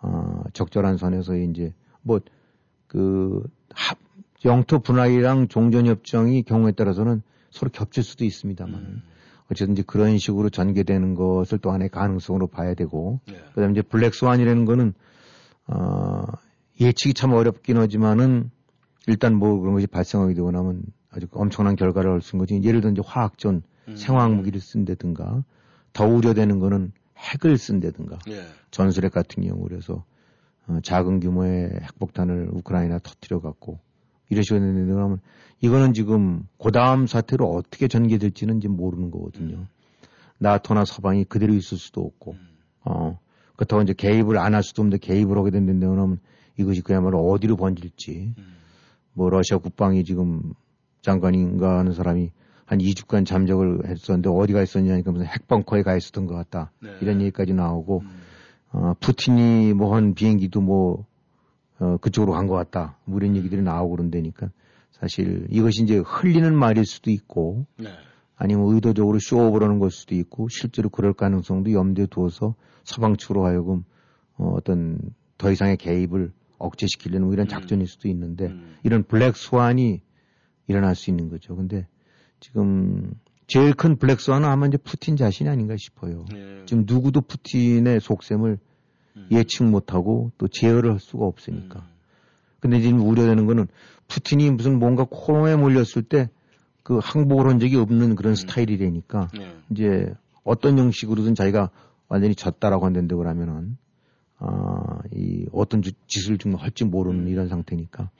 [0.00, 3.42] 어, 적절한 선에서 이제 뭐그
[4.44, 9.02] 영토 분할이랑 종전협정이 경우에 따라서는 서로 겹칠 수도 있습니다만 음.
[9.50, 13.36] 어쨌든 이제 그런 식으로 전개되는 것을 또 하나의 가능성으로 봐야 되고 네.
[13.54, 14.94] 그다음에 이제 블랙스완이라는 거는
[15.66, 16.24] 어,
[16.80, 18.50] 예측이 참 어렵긴 하지만은
[19.06, 22.60] 일단 뭐 그런 것이 발생하게 되고 나면 아주 엄청난 결과를 있는 거지.
[22.62, 23.96] 예를 들어 이제 화학전 음.
[23.96, 25.44] 생화학 무기를 쓴다든가
[25.92, 28.42] 더 우려되는 거는 핵을 쓴다든가 예.
[28.70, 30.04] 전술핵 같은 경우로 해서
[30.66, 33.78] 어, 작은 규모의 핵폭탄을 우크라이나 터뜨려 갖고
[34.30, 35.20] 이러시고 그러면
[35.60, 39.66] 이거는 지금 그 다음 사태로 어떻게 전개될지는 이제 모르는 거거든요.
[40.38, 42.48] 나토나 서방이 그대로 있을 수도 없고, 음.
[42.84, 43.18] 어,
[43.56, 46.18] 그렇다고 이제 개입을 안 할 수도 없는데 개입을 하게 된다면
[46.58, 48.56] 이것이 그야말로 어디로 번질지, 음.
[49.12, 50.52] 뭐 러시아 국방이 지금
[51.02, 52.30] 장관인가 하는 사람이
[52.74, 56.72] 한 2주간 잠적을 했었는데 어디가 있었냐 니까 무슨 핵벙커에 가 있었던 것 같다.
[56.82, 56.90] 네.
[57.00, 58.10] 이런 얘기까지 나오고, 음.
[58.72, 61.06] 어, 푸틴이 뭐 한 비행기도 뭐,
[61.78, 62.98] 어, 그쪽으로 간 것 같다.
[63.04, 64.50] 뭐 이런 얘기들이 나오고 그런다니까
[64.90, 67.90] 사실 이것이 이제 흘리는 말일 수도 있고, 네.
[68.36, 73.84] 아니면 의도적으로 show off라는 걸 수도 있고, 실제로 그럴 가능성도 염두에 두어서 서방 측으로 하여금
[74.36, 74.98] 어, 어떤
[75.38, 78.74] 더 이상의 개입을 억제시키려는 뭐 이런 작전일 수도 있는데, 음.
[78.82, 80.00] 이런 black swan이
[80.66, 81.54] 일어날 수 있는 거죠.
[81.54, 81.86] 근데
[82.44, 83.12] 지금
[83.46, 86.24] 제일 큰 black swan은 아마 이제 푸틴 자신이 아닌가 싶어요.
[86.34, 86.64] 예.
[86.66, 88.58] 지금 누구도 푸틴의 속셈을
[89.16, 89.28] 음.
[89.30, 91.80] 예측 못하고 또 제어를 할 수가 없으니까.
[91.80, 91.94] 음.
[92.60, 93.66] 근데 지금 우려되는 거는
[94.08, 96.28] 푸틴이 무슨 뭔가 코너에 몰렸을 때
[96.84, 99.56] 그 항복을 한 적이 없는 그런 스타일이라니까 네.
[99.70, 101.70] 이제 어떤 형식으로든 자기가
[102.08, 103.78] 완전히 졌다라고 한다는데 그러면은
[104.38, 108.10] 아, 이 어떤 주- 짓을 좀 할지 모르는 이런 상태니까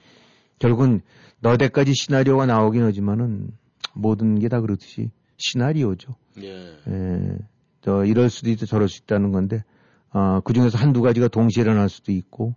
[0.58, 1.02] 결국은
[1.40, 3.50] 너대까지 시나리오가 나오긴 하지만은
[3.94, 6.14] 모든 게 다 그렇듯이 시나리오죠.
[6.42, 6.76] 예.
[6.88, 7.38] 예,
[7.80, 9.64] 저 이럴 수도 있고 저럴 수 있다는 건데
[10.10, 12.54] 아, 그 중에서 한두 가지가 동시에 일어날 수도 있고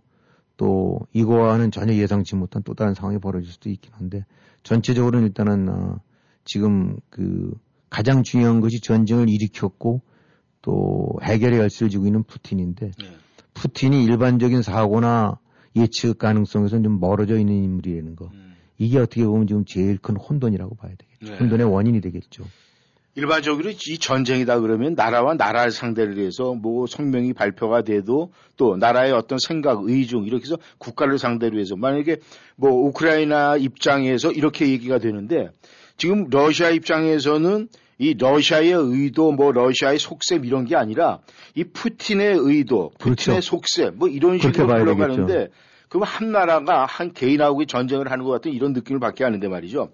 [0.56, 4.24] 또 이거와는 전혀 예상치 못한 또 다른 상황이 벌어질 수도 있긴 한데
[4.62, 6.00] 전체적으로는 일단은 어,
[6.44, 7.52] 지금 그
[7.90, 10.02] 가장 중요한 것이 전쟁을 일으켰고
[10.62, 13.06] 또 해결의 열쇠를 쥐고 있는 푸틴인데 예.
[13.54, 15.38] 푸틴이 일반적인 사고나
[15.76, 18.26] 예측 가능성에서는 좀 멀어져 있는 인물이라는 거.
[18.32, 18.54] 음.
[18.78, 20.92] 이게 어떻게 보면 지금 제일 큰 혼돈이라고 봐야.
[20.92, 21.07] 네.
[21.22, 22.44] 혼돈의 원인이 되겠죠.
[23.14, 29.38] 일반적으로 이 전쟁이다 그러면 나라와 나라를 상대를 해서 뭐 성명이 발표가 돼도 또 나라의 어떤
[29.38, 32.18] 생각, 의중 이렇게 해서 국가를 상대로 해서 만약에
[32.54, 35.48] 뭐 우크라이나 입장에서 이렇게 얘기가 되는데
[35.96, 41.18] 지금 러시아 입장에서는 이 러시아의 의도 뭐 러시아의 속셈 이런 게 아니라
[41.56, 43.40] 이 푸틴의 의도, 푸틴의 그렇죠.
[43.40, 45.48] 속셈 뭐 이런 식으로 흘러가는데
[45.88, 49.90] 그럼 한 나라가 한 개인하고 전쟁을 하는 것 같은 이런 느낌을 받게 하는데 말이죠.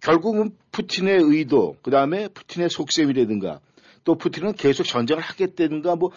[0.00, 3.60] 결국은 푸틴의 의도, 그 다음에 푸틴의 속셈이라든가,
[4.04, 6.10] 또 푸틴은 계속 전쟁을 하겠다든가, 뭐,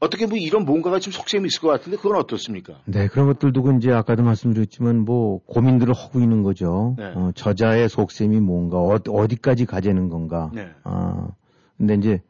[0.00, 2.80] 어떻게 뭐 이런 뭔가가 좀 속셈이 있을 것 같은데, 그건 어떻습니까?
[2.84, 6.94] 네, 그런 것들도 그 이제 아까도 말씀드렸지만 뭐 고민들을 하고 있는 거죠.
[6.96, 7.06] 네.
[7.06, 10.52] 어, 저자의 속셈이 뭔가 어, 디까지 가재는 건가.
[10.54, 10.68] 네.
[10.84, 11.28] 아,
[11.76, 12.22] 근데 이제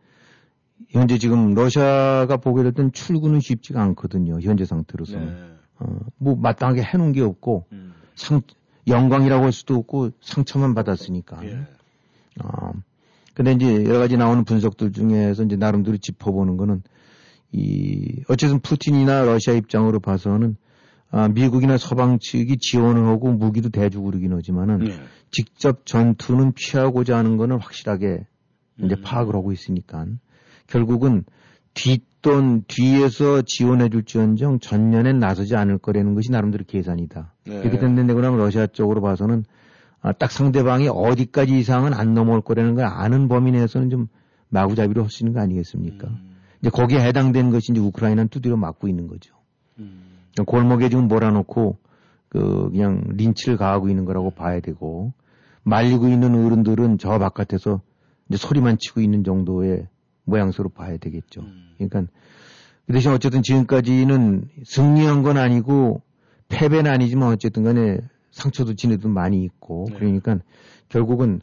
[0.88, 4.40] 현재 지금 러시아가 보게 될땐 출구는 쉽지가 않거든요.
[4.40, 5.26] 현재 상태로서는.
[5.26, 5.58] 네.
[5.80, 7.92] 어, 뭐 마땅하게 해놓은 게 없고 음.
[8.14, 8.40] 상
[8.88, 11.44] 영광이라고 할 수도 없고 상처만 받았으니까.
[11.44, 11.59] 예.
[12.42, 12.72] 어,
[13.35, 16.83] 근데 이제 여러 가지 나오는 분석들 중에서 이제 나름대로 짚어보는 거는
[17.53, 20.57] 이, 어쨌든 푸틴이나 러시아 입장으로 봐서는
[21.11, 25.01] 아, 미국이나 서방 측이 지원을 하고 무기도 대주고 그러긴 하지만은 네.
[25.31, 28.27] 직접 전투는 피하고자 하는 거는 확실하게
[28.85, 29.03] 이제 음.
[29.03, 30.07] 파악을 하고 있으니까
[30.66, 31.24] 결국은
[32.22, 37.35] 뒷돈 뒤에서 지원해 줄지언정 전면엔 나서지 않을 거라는 것이 나름대로 계산이다.
[37.46, 37.61] 네.
[37.61, 39.44] 이렇게 된다고 그러면 러시아 쪽으로 봐서는
[40.00, 44.09] 아, 딱 상대방이 어디까지 이상은 안 넘어올 거라는 걸 아는 범위 내에서는 좀
[44.48, 46.09] 마구잡이로 할수 있는 거 아니겠습니까?
[46.09, 46.37] 음.
[46.61, 49.35] 이제 거기에 해당되는 것이 이제 우크라이나는 두드려 맞고 있는 거죠.
[49.78, 50.02] 음.
[50.46, 51.78] 골목에 지금 몰아놓고
[52.28, 55.12] 그 그냥 린치를 가하고 있는 거라고 봐야 되고
[55.64, 57.81] 말리고 있는 어른들은 저 바깥에서
[58.28, 59.88] 이제 소리만 치고 있는 정도의
[60.29, 61.41] 모양새로 봐야 되겠죠.
[61.41, 61.71] 음.
[61.77, 62.05] 그러니까
[62.87, 66.03] 그 대신 어쨌든 지금까지는 승리한 건 아니고
[66.49, 67.99] 패배는 아니지만 어쨌든 간에
[68.31, 69.97] 상처도 지네도 많이 있고 네.
[69.99, 70.38] 그러니까
[70.88, 71.41] 결국은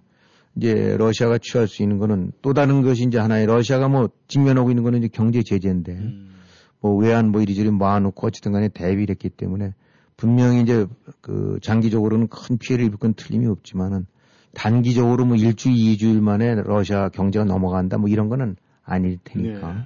[0.56, 4.84] 이제 러시아가 취할 수 있는 거는 또 다른 것이 이제 하나의 러시아가 뭐 직면하고 있는
[4.84, 6.36] 거는 이제 경제 제재인데 음.
[6.80, 9.74] 뭐 외환 뭐 이리저리 모아놓고 어쨌든 간에 대비를 했기 때문에
[10.18, 10.88] 분명히 이제
[11.22, 14.06] 그 장기적으로는 큰 피해를 입을 건 틀림이 없지만은
[14.54, 19.74] 단기적으로 뭐 일주일, 이주일 만에 러시아 경제가 넘어간다 뭐 이런 거는 아닐 테니까.
[19.74, 19.80] 네.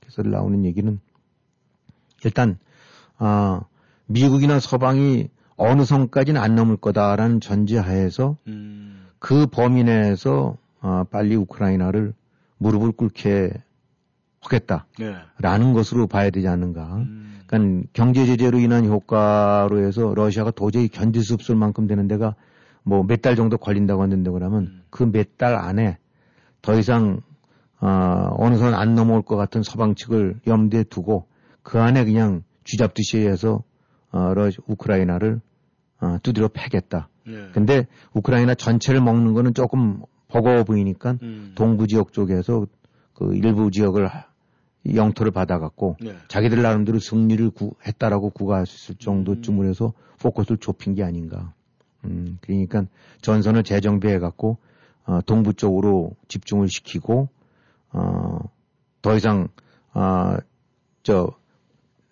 [0.00, 1.00] 그래서 나오는 얘기는
[2.24, 2.58] 일단,
[3.18, 3.62] 아,
[4.06, 9.06] 미국이나 서방이 어느 선까지는 안 넘을 거다라는 전제하에서 음.
[9.18, 12.14] 그 범위 내에서 아, 빨리 우크라이나를
[12.58, 13.52] 무릎을 꿇게
[14.40, 14.86] 하겠다.
[14.98, 15.14] 네.
[15.38, 16.96] 라는 것으로 봐야 되지 않는가.
[16.96, 17.40] 음.
[17.46, 22.34] 그러니까 경제 제재로 인한 효과로 해서 러시아가 도저히 견딜 수 없을 만큼 되는 데가
[22.82, 24.82] 뭐 몇 달 정도 걸린다고 하는데 그러면 음.
[24.90, 25.98] 그몇 달 안에
[26.62, 27.20] 더 이상
[27.82, 31.26] 어, 어느 선 안 넘어올 것 같은 서방 측을 염두에 두고
[31.62, 33.64] 그 안에 그냥 쥐잡듯이 해서
[34.12, 35.40] 어, 러 우크라이나를
[36.00, 37.08] 어, 두드려 패겠다.
[37.26, 37.48] 네.
[37.52, 41.52] 근데 우크라이나 전체를 먹는 거는 조금 버거워 보이니까 음.
[41.56, 42.66] 동부 지역 쪽에서
[43.14, 44.08] 그 일부 지역을
[44.94, 46.14] 영토를 받아갖고 네.
[46.28, 51.52] 자기들 나름대로 승리를 구, 했다라고 구가할 수 있을 정도쯤을 해서 포커스를 좁힌 게 아닌가.
[52.04, 52.84] 음, 그러니까
[53.22, 54.58] 전선을 재정비해갖고
[55.06, 57.28] 어, 동부 쪽으로 집중을 시키고
[57.92, 58.38] 어,
[59.02, 59.48] 더 이상
[59.92, 60.38] 아,
[61.02, 61.30] 저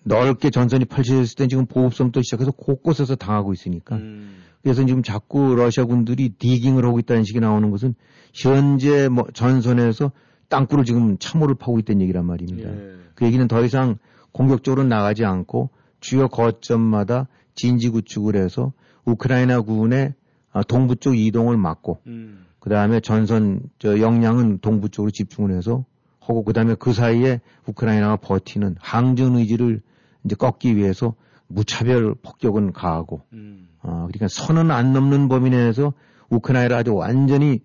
[0.05, 4.43] 넓게 전선이 펼쳐졌을 때 지금 보급섬도 시작해서 곳곳에서 당하고 있으니까 음.
[4.63, 7.95] 그래서 지금 자꾸 러시아 군들이 디깅을 하고 있다는 식이 나오는 것은
[8.35, 10.13] 현재 뭐 전선에서
[10.49, 12.71] 땅굴을 지금 참호를 파고 있다는 얘기란 말입니다.
[12.71, 12.97] 예.
[13.15, 13.97] 그 얘기는 더 이상
[14.33, 18.73] 공격적으로 나가지 않고 주요 거점마다 진지 구축을 해서
[19.05, 20.15] 우크라이나 군의
[20.53, 22.47] 아, 동부 쪽 이동을 막고 음.
[22.61, 25.85] 그 다음에 전선 저 역량은 동부 쪽으로 집중을 해서
[26.21, 29.81] 하고 그 다음에 그 사이에 우크라이나가 버티는 항전 의지를
[30.25, 31.15] 이제 꺾기 위해서
[31.49, 33.69] 무차별 폭격은 가하고 음.
[33.81, 35.95] 아 그러니까 선은 안 넘는 범위 내에서
[36.29, 37.61] 우크라이나를 아주 완전히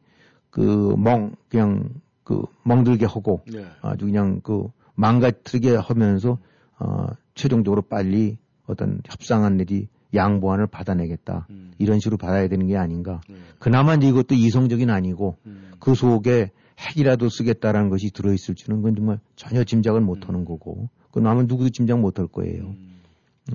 [0.50, 1.90] 그 멍 그냥
[2.24, 3.66] 그 멍들게 하고 네.
[3.82, 6.40] 아주 그냥 그 망가뜨리게 하면서
[6.80, 11.72] 어 최종적으로 빨리 어떤 협상안 내지 양보안을 받아내겠다 음.
[11.78, 13.36] 이런 식으로 받아야 되는 게 아닌가 네.
[13.60, 15.72] 그나마 이제 이것도 이성적인 아니고 음.
[15.80, 21.28] 그 속에 핵이라도 쓰겠다라는 것이 들어있을 줄은 그건 정말 전혀 짐작을 못 하는 거고 그건
[21.28, 22.64] 아마 누구도 짐작 못 할 거예요.
[22.64, 23.02] 음.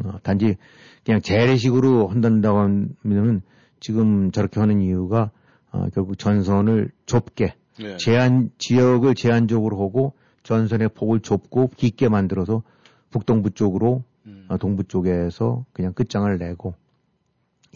[0.05, 0.57] 어, 단지
[1.05, 3.43] 그냥 재래식으로 한다고 하면은
[3.81, 5.31] 지금 저렇게 하는 이유가
[5.73, 7.97] 어, 결국 전선을 좁게 네.
[7.97, 12.63] 제한 지역을 제한적으로 하고 전선의 폭을 좁고 깊게 만들어서
[13.11, 14.47] 북동부 쪽으로 음.
[14.49, 16.75] 어, 동부 쪽에서 그냥 끝장을 내고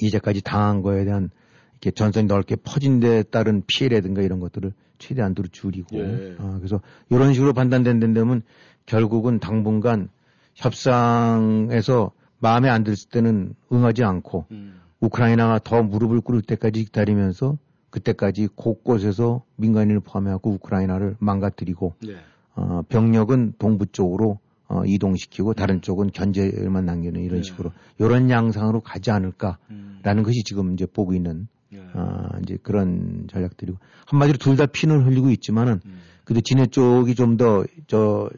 [0.00, 1.30] 이제까지 당한 거에 대한
[1.72, 6.36] 이렇게 전선이 넓게 퍼진 데 따른 피해라든가 이런 것들을 최대한도로 줄이고 예.
[6.38, 6.80] 어, 그래서
[7.10, 8.42] 이런 식으로 판단된다면
[8.86, 10.08] 결국은 당분간
[10.54, 14.80] 협상에서 마음에 안 들 때는 응하지 않고 음.
[15.00, 17.58] 우크라이나가 더 무릎을 꿇을 때까지 기다리면서
[17.90, 22.16] 그때까지 곳곳에서 민간인을 포함해갖고 우크라이나를 망가뜨리고 네.
[22.54, 24.38] 어, 병력은 동부 쪽으로
[24.74, 27.42] 어, 이동시키고 다른 쪽은 견제만 남기는 이런 네.
[27.42, 30.22] 식으로 이런 양상으로 가지 않을까라는 음.
[30.24, 31.78] 것이 지금 이제 보고 있는 네.
[31.94, 35.98] 어, 이제 그런 전략들이고 한마디로 둘 다 피는 흘리고 있지만은 음.
[36.24, 38.28] 그래도 지네 쪽이 좀 더 저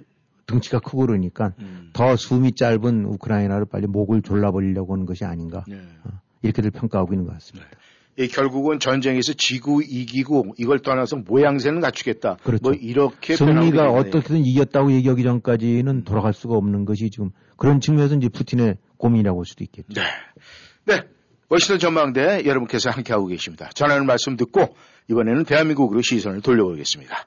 [0.47, 1.91] 등치가 크고 그러니까 음.
[1.93, 5.77] 더 숨이 짧은 우크라이나를 빨리 목을 졸라버리려고 하는 것이 아닌가 네.
[6.05, 6.11] 어,
[6.43, 7.67] 이렇게들 평가하고 있는 것 같습니다.
[8.19, 12.37] 이 결국은 전쟁에서 지고 이기고 이걸 떠나서 모양새는 갖추겠다.
[12.43, 12.63] 그렇죠.
[12.63, 13.91] 뭐 이렇게 승리가.
[13.91, 19.45] 어떻게든 이겼다고 얘기하기 전까지는 돌아갈 수가 없는 것이 지금 그런 측면에서 이제 푸틴의 고민이라고 할
[19.45, 19.89] 수도 있겠죠.
[19.95, 20.03] 네.
[20.87, 21.03] 네.
[21.49, 23.71] 워싱턴 전망대 여러분께서 함께하고 계십니다.
[23.75, 24.75] 전하는 말씀 듣고
[25.09, 27.27] 이번에는 대한민국으로 시선을 돌려보겠습니다.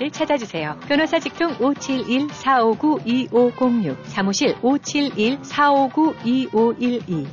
[0.00, 0.76] 를 찾아주세요.
[0.88, 7.26] 변호사 직통 571-459-2506, 사무실 571-459-2512.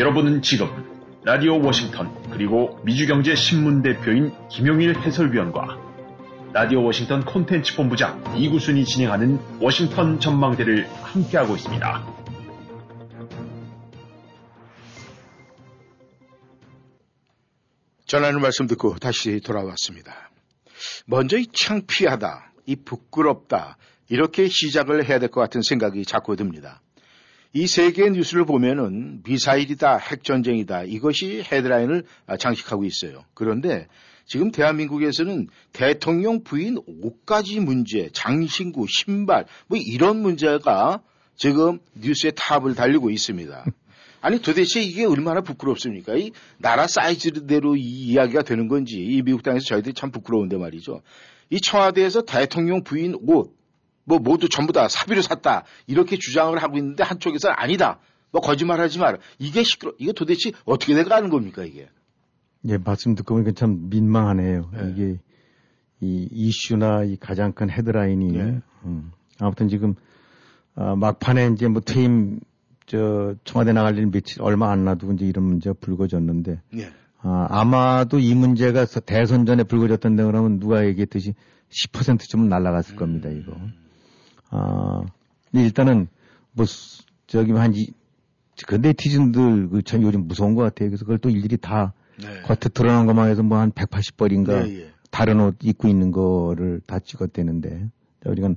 [0.00, 0.66] 여러분은 지금
[1.24, 5.76] 라디오 워싱턴 그리고 미주경제 신문 대표인 김용일 해설위원과
[6.54, 12.06] 라디오 워싱턴 콘텐츠 본부장 이구순이 진행하는 워싱턴 전망대를 함께하고 있습니다.
[18.06, 20.30] 전하는 말씀 듣고 다시 돌아왔습니다.
[21.06, 23.76] 먼저 이 창피하다, 이 부끄럽다,
[24.08, 26.80] 이렇게 시작을 해야 될 것 같은 생각이 자꾸 듭니다.
[27.52, 33.24] 이 세계 뉴스를 보면은 미사일이다, 핵전쟁이다, 이것이 헤드라인을 아, 장식하고 있어요.
[33.34, 33.88] 그런데
[34.24, 41.02] 지금 대한민국에서는 대통령 부인 옷가지 문제, 장신구, 신발, 뭐 이런 문제가
[41.34, 43.64] 지금 뉴스의 탑을 달리고 있습니다.
[44.20, 46.14] 아니 도대체 이게 얼마나 부끄럽습니까?
[46.14, 51.02] 이 나라 사이즈대로 이 이야기가 되는 건지 이 미국 땅에서 저희들이 참 부끄러운데 말이죠.
[51.48, 53.56] 이 청와대에서 대통령 부인 옷,
[54.10, 58.00] 뭐 모두 전부 다 사비로 샀다 이렇게 주장을 하고 있는데 한쪽에서는 아니다.
[58.32, 59.18] 뭐 거짓말하지 마라.
[59.38, 59.92] 이게 시끄러.
[59.98, 61.88] 이게 도대체 어떻게 돼가는 겁니까 이게?
[62.68, 64.68] 예, 말씀 듣고 보니까 참 민망하네요.
[64.72, 64.90] 네.
[64.92, 65.18] 이게
[66.00, 68.60] 이 이슈나 이 가장 큰 헤드라인이 네.
[68.84, 69.94] 음, 아무튼 지금
[70.74, 72.40] 아, 막판에 이제 뭐 퇴임
[72.86, 76.90] 저 청와대 나갈 일 며칠 얼마 안 놔두고 이제 이런 문제가 불거졌는데 예.
[77.22, 81.34] 아, 아마도 이 문제가 서- 대선 전에 불거졌던 데 그러면 누가 얘기했듯이
[81.70, 83.52] 10%쯤은 날아갔을 겁니다, 이거.
[84.50, 85.02] 아,
[85.52, 86.08] 일단은
[86.52, 87.88] 뭐 수- 저기 한 이,
[88.66, 90.90] 그 네티즌들 그 참 요즘 무서운 것 같아요.
[90.90, 92.42] 그래서 그걸 또 일일이 다 네.
[92.42, 94.90] 겉에 드러난 것만 해서 뭐 한 180벌인가 예, 예.
[95.10, 97.88] 다른 옷 입고 있는 거를 다 찍었대는데
[98.26, 98.50] 우리가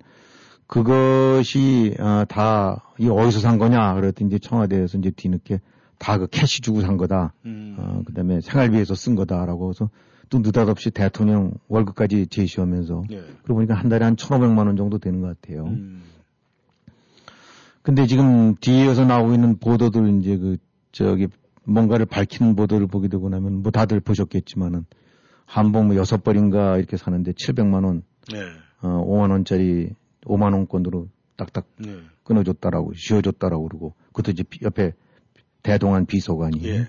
[0.67, 5.59] 그것이 아, 다이 어디서 산 거냐 그랬더니 이제 청와대에서 이제 뒤늦게
[5.99, 7.33] 다 그 cash 주고 산 거다.
[7.45, 7.75] 음.
[7.79, 9.89] 어, 그다음에 생활비에서 쓴 거다라고 해서
[10.29, 13.17] 또 느닷없이 대통령 월급까지 제시하면서 예.
[13.43, 15.65] 그러고 보니까 한 달에 한 1,500만 원 정도 되는 것 같아요.
[15.65, 16.03] 음.
[17.81, 20.57] 근데 지금 뒤에서 나오고 있는 보도들 이제 그
[20.91, 21.27] 저기
[21.65, 24.85] 뭔가를 밝히는 보도를 보게 되고 나면 뭐 다들 보셨겠지만은
[25.45, 28.39] 한복 뭐 여섯 벌인가 이렇게 사는데 700만 원, 네.
[28.81, 29.89] 어 5만 원짜리
[30.25, 31.97] 5만 원권으로 딱딱 네.
[32.23, 34.93] 끊어줬다라고 씌워줬다라고 그러고 그것도 이제 비- 옆에
[35.61, 36.87] 대동한 비서관이 예.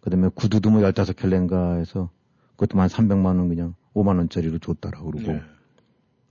[0.00, 2.10] 그다음에 구두도 뭐 15켤레인가 해서
[2.58, 5.42] 그것도 한 300만 원 그냥 5만 원짜리로 줬다라고 그러고 네.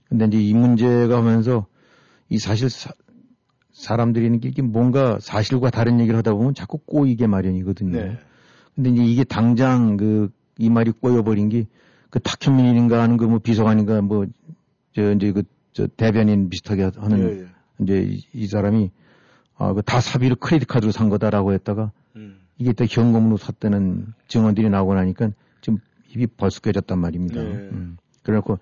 [0.08, 1.66] 근데 이제 이 문제가 하면서
[2.28, 2.92] 이 사실 사,
[3.72, 7.92] 사람들이 이게 뭔가 사실과 다른 얘기를 하다 보면 자꾸 꼬이게 마련이거든요.
[7.92, 8.18] 네.
[8.76, 14.26] 근데 이제 이게 당장 그 이 말이 꼬여버린 게그 탁현민인가 하는 그 뭐 비서관인가 뭐
[14.94, 17.46] 저 이제 그 저 대변인 비슷하게 하는 예, 예.
[17.80, 18.90] 이제 이, 이 사람이
[19.56, 22.40] 아그다 사비로 크레딧 카드로 산 거다라고 했다가 음.
[22.58, 25.30] 이게 또 현금으로 샀다는 증언들이 나오고 나니까
[26.08, 27.42] 입이 벌써 깨졌단 말입니다.
[27.42, 27.48] 네.
[27.50, 27.96] 음.
[28.22, 28.58] 그래갖고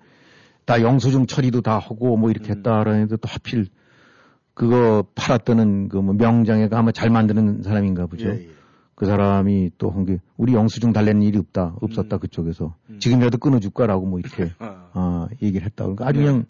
[0.65, 2.57] 다 영수증 처리도 다 하고 뭐 이렇게 음.
[2.57, 3.67] 했다라는데 또 하필
[4.53, 8.27] 그거 팔았다는 그 뭐 명장애가 아마 잘 만드는 사람인가 보죠.
[8.29, 8.49] 예, 예.
[8.95, 14.05] 그 사람이 또 한 게 우리 영수증 달래는 일이 없다 없었다 그쪽에서 지금이라도 끊어줄 거라고
[14.07, 14.49] 뭐 이렇게 음.
[14.59, 14.89] 아.
[14.93, 15.83] 어, 얘기를 했다.
[15.83, 16.25] 그러니까 아주 네.
[16.25, 16.45] 그냥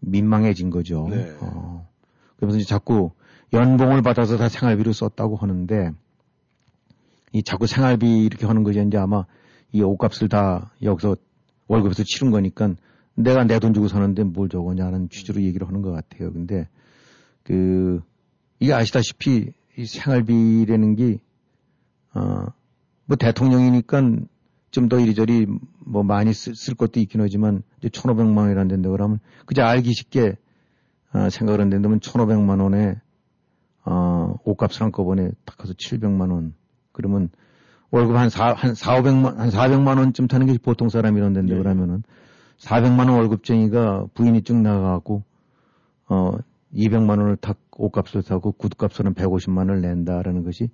[0.00, 1.06] 민망해진 거죠.
[1.10, 1.32] 네.
[1.40, 1.88] 어.
[2.36, 3.12] 그러면서 이제 자꾸
[3.52, 5.92] 연봉을 받아서 다 생활비로 썼다고 하는데
[7.32, 9.24] 이 자꾸 생활비 이렇게 하는 거지 이제 아마
[9.72, 11.16] 이 옷값을 다 여기서
[11.66, 12.74] 월급에서 치른 거니까
[13.14, 16.32] 내가 내 돈 주고 사는데 뭘 저거냐는 취지로 얘기를 하는 것 같아요.
[16.32, 16.68] 근데
[17.42, 18.00] 그
[18.60, 21.18] 이게 아시다시피 이 생활비라는 게
[22.14, 22.46] 어,
[23.06, 24.02] 뭐 대통령이니까
[24.70, 25.46] 좀 더 이리저리
[25.80, 30.36] 뭐 많이 쓸, 쓸 것도 있긴 하지만 이제 1,500만 원이라는 데인데 그러면 그저 알기 쉽게
[31.12, 33.00] 어, 생각을 한다면 1,500만 원에
[33.84, 36.54] 어, 옷값을 한꺼번에 딱 가서 700만 원
[36.92, 37.30] 그러면
[37.90, 41.58] 월급 한 4, 한 4, 500만, 한 400만 원쯤 타는 게 보통 사람이란 데인데 예.
[41.58, 42.02] 그러면은
[42.58, 45.22] 400만 원 월급쟁이가 부인이 쭉 나가고
[46.08, 46.32] 어,
[46.74, 50.68] 200만 원을 탁 옷값을 사고 구두값으로는 150만 원을 낸다라는 것이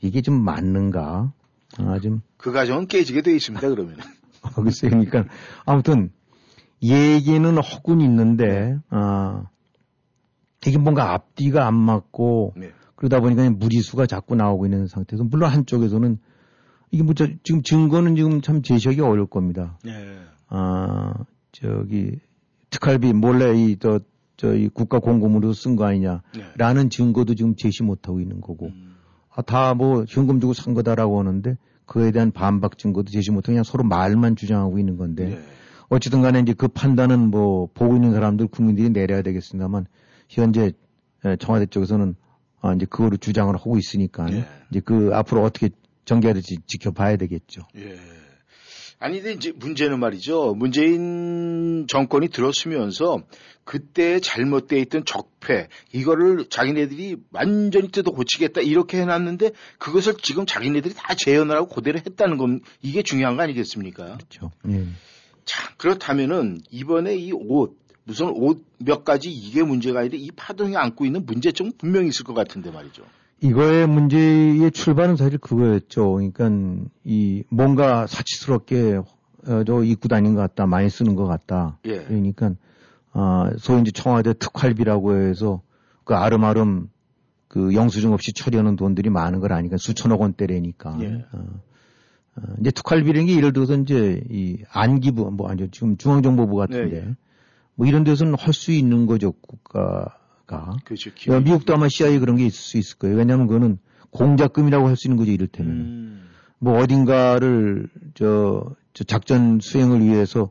[0.00, 1.32] 이게 좀 맞는가?
[1.78, 3.68] 아, 좀 그 가정은 깨지게 돼 있습니다.
[3.68, 3.96] 그러면.
[4.42, 4.90] 어, 글쎄요.
[4.90, 5.24] 그러니까
[5.66, 6.10] 아무튼
[6.82, 9.44] 얘기는 허군 있는데 아
[10.66, 12.72] 이게 뭔가 앞뒤가 안 맞고 네.
[12.96, 16.18] 그러다 보니까 무리수가 자꾸 나오고 있는 상태에서 물론 한쪽에서는
[16.90, 19.78] 이게 뭐 저, 지금 증거는 지금 참 제시하기 어려울 겁니다.
[19.86, 19.92] 예.
[20.48, 21.14] 아
[21.52, 22.18] 저기
[22.70, 24.00] 특활비 몰래 이저
[24.36, 28.70] 저이 국가 공금으로 쓴 거 아니냐라는 증거도 지금 제시 못 하고 있는 거고.
[29.34, 33.64] 아, 다 뭐 현금 주고 산 거다라고 하는데 그에 대한 반박 증거도 제시 못하고 그냥
[33.64, 35.38] 서로 말만 주장하고 있는 건데
[35.88, 39.86] 어쨌든 간에 이제 그 판단은 뭐 보고 있는 사람들 국민들이 내려야 되겠습니다만
[40.28, 40.72] 현재
[41.24, 42.14] 에, 청와대 쪽에서는
[42.62, 44.26] 아, 이제 그거를 주장을 하고 있으니까
[44.70, 45.70] 이제 그 앞으로 어떻게
[46.10, 47.62] 전개가 될지 지켜봐야 되겠죠.
[47.76, 47.96] 예.
[48.98, 50.54] 아니, 근데 이제 문제는 말이죠.
[50.54, 53.22] 문재인 정권이 들었으면서
[53.64, 61.14] 그때 잘못되어 있던 적폐, 이거를 자기네들이 완전히 뜯어 고치겠다, 이렇게 해놨는데 그것을 지금 자기네들이 다
[61.14, 64.16] 재현을 하고 그대로 했다는 건 이게 중요한 거 아니겠습니까?
[64.16, 64.50] 그렇죠.
[64.68, 64.84] 예.
[65.44, 71.04] 자, 그렇다면은 이번에 이 옷, 무슨 옷 몇 가지 이게 문제가 아니라 이 파동이 안고
[71.04, 73.04] 있는 문제점은 분명히 있을 것 같은데 말이죠.
[73.42, 76.12] 이거의 문제의 출발은 사실 그거였죠.
[76.12, 76.50] 그러니까
[77.04, 79.00] 이 뭔가 사치스럽게
[79.46, 81.78] 어, 저 입고 다닌 것 같다, 많이 쓰는 것 같다.
[81.86, 82.04] 예.
[82.04, 82.52] 그러니까
[83.12, 85.62] 아 소위 이제 청와대 특활비라고 해서
[86.04, 86.90] 그 아름아름
[87.48, 90.98] 그 영수증 없이 처리하는 돈들이 많은 걸 아니까 수천억 원대래니까.
[91.00, 91.24] 예.
[91.32, 91.38] 어.
[92.36, 97.00] 어, 이제 특활비라는 게 예를 들어서 이제 이 안기부 뭐 아니요 지금 중앙정보부 같은데 예,
[97.00, 97.16] 예.
[97.74, 100.16] 뭐 이런 데서는 할 수 있는 거죠 국가
[100.50, 100.76] 가.
[100.84, 101.10] 그렇죠.
[101.32, 103.16] 야, 미국도 아마 CIA 그런 게 있을 수 있을 거예요.
[103.16, 103.78] 왜냐하면 그거는
[104.10, 105.72] 공작금이라고 할 수 있는 거죠 이를테면.
[105.76, 106.28] 음.
[106.58, 110.50] 뭐 어딘가를 저, 저 작전 수행을 위해서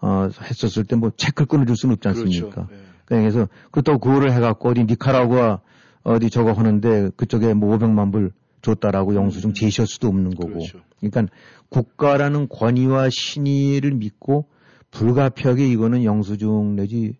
[0.00, 2.66] 어 했었을 때 뭐 체크를 끊어줄 수는 없지 않습니까?
[2.66, 2.68] 그렇죠.
[2.72, 2.76] 예.
[3.06, 5.60] 그래서 그렇다고 그거를 해갖고 어디 니카라구아
[6.04, 8.32] 어디 저거 하는데 그쪽에 뭐 500만 불
[8.62, 10.48] 줬다라고 영수증 제시할 수도 없는 거고.
[10.48, 10.52] 음.
[10.54, 10.80] 그렇죠.
[11.00, 11.26] 그러니까
[11.70, 14.46] 국가라는 권위와 신의를 믿고
[14.90, 17.14] 불가피하게 이거는 영수증 내지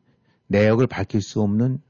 [0.49, 1.81] 내역을 밝힐 수 없는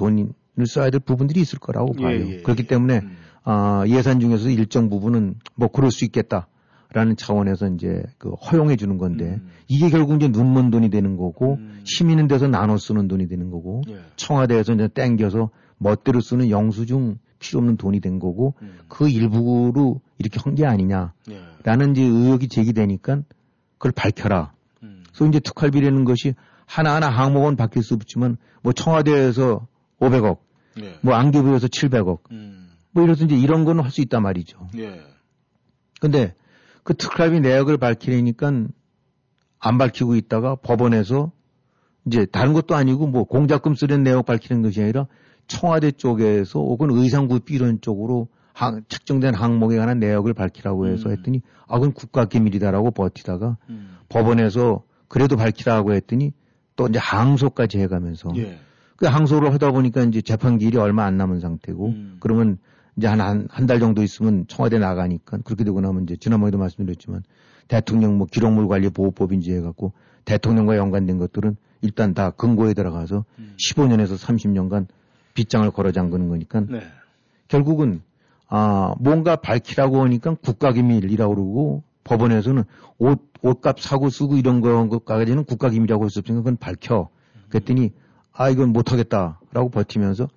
[0.00, 2.26] 돈을 써야 될 부분들이 있을 거라고 예, 봐요.
[2.28, 3.02] 예, 그렇기 때문에
[3.44, 6.46] 아, 예산 중에서 일정 부분은 뭐 그럴 수 있겠다
[6.92, 9.48] 라는 차원에서 이제 그 허용해 주는 건데 음.
[9.68, 13.98] 이게 결국 이제 눈먼 돈이 되는 거고 시민은 데서 나눠 쓰는 돈이 되는 거고 예.
[14.16, 18.78] 청와대에서 이제 땡겨서 멋대로 쓰는 영수증 필요 없는 돈이 된 거고 음.
[18.88, 23.22] 그 일부로 이렇게 한 게 아니냐라는 이제 의혹이 제기되니까
[23.78, 24.52] 그걸 밝혀라.
[24.82, 25.04] 음.
[25.08, 26.34] 그래서 이제 특활비라는 것이
[26.66, 29.66] 하나하나 항목은 바뀔 수 없지만 뭐 청와대에서
[30.00, 30.38] 500억,
[30.82, 30.98] 예.
[31.02, 32.18] 뭐 안기부에서 700억,
[32.92, 34.68] 뭐 이래서 이제 이런 거는 할수 있단 말이죠.
[34.78, 35.00] 예.
[36.00, 36.34] 근데
[36.82, 38.52] 그 특활비 내역을 밝히려니까
[39.58, 41.30] 안 밝히고 있다가 법원에서
[42.06, 45.06] 이제 다른 것도 아니고 뭐 공작금 쓰는 내역 밝히는 것이 아니라
[45.46, 51.74] 청와대 쪽에서 혹은 의상구비 이런 쪽으로 항- 책정된 항목에 관한 내역을 밝히라고 해서 했더니 아
[51.74, 53.58] 그건 국가 기밀이다라고 버티다가
[54.08, 56.32] 법원에서 그래도 밝히라고 했더니
[56.76, 58.58] 또 이제 항소까지 해가면서 예.
[59.00, 62.58] 그 항소를 하다 보니까 이제 재판 기일이 얼마 안 남은 상태고 그러면
[62.96, 67.22] 이제 한 한 한 달 정도 있으면 청와대 나가니까 그렇게 되고 나면 이제 지난번에도 말씀드렸지만
[67.66, 69.92] 대통령 뭐 기록물 관리 보호법인지 해갖고
[70.26, 73.24] 대통령과 연관된 것들은 일단 다 금고에 들어가서
[73.56, 74.86] 15년에서 30년간
[75.32, 76.82] 빗장을 걸어 잠그는 거니까 네.
[77.48, 78.02] 결국은
[78.48, 82.64] 아 뭔가 밝히라고 하니까 국가기밀이라고 그러고 법원에서는
[82.98, 87.08] 옷 옷값 사고 쓰고 이런 것까지는 국가기밀이라고 할 수 없으니까 그건 밝혀.
[87.48, 87.92] 그랬더니
[88.32, 90.28] 아 이건 못하겠다라고 버티면서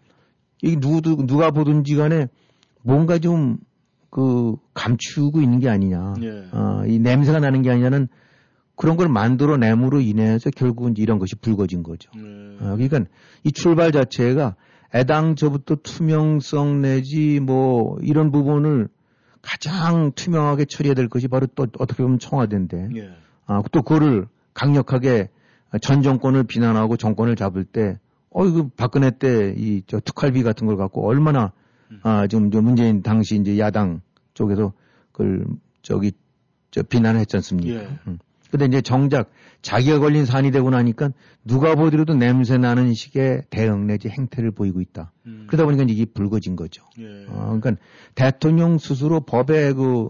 [0.61, 2.27] 이 누구 누가 보든지 간에
[2.83, 3.57] 뭔가 좀
[4.13, 6.47] 그 감추고 있는 게 아니냐 예.
[6.51, 8.07] 아, 이 냄새가 나는 게 아니냐는
[8.75, 12.11] 그런 걸 만들어 내므로 인해서 결국은 이런 것이 불거진 거죠.
[12.59, 13.05] 아, 그러니까
[13.43, 14.55] 이 출발 자체가
[14.93, 18.87] 애당저부터 투명성 내지 뭐 이런 부분을
[19.41, 23.09] 가장 투명하게 처리해야 될 것이 바로 또 어떻게 보면 청와대인데 예.
[23.47, 25.29] 아, 또 그거를 강력하게
[25.81, 27.97] 전 정권을 비난하고 정권을 잡을 때,
[28.29, 31.51] 어, 이거 박근혜 때 이 저 특활비 같은 걸 갖고 얼마나,
[32.01, 34.01] 아, 지금 저 문재인 당시 이제 야당
[34.33, 34.73] 쪽에서
[35.11, 35.45] 그걸
[35.81, 36.11] 저기
[36.71, 37.69] 저 비난을 했지 않습니까?
[37.81, 37.87] 예.
[38.07, 38.17] 음.
[38.49, 39.31] 근데 이제 정작
[39.63, 41.09] 자기가 걸린 산이 되고 나니까
[41.43, 45.11] 누가 보더라도 냄새 나는 식의 대응 내지 행태를 보이고 있다.
[45.47, 46.83] 그러다 보니까 이게 불거진 거죠.
[46.99, 47.25] 예.
[47.29, 47.75] 어, 그러니까
[48.15, 50.09] 대통령 스스로 법의 그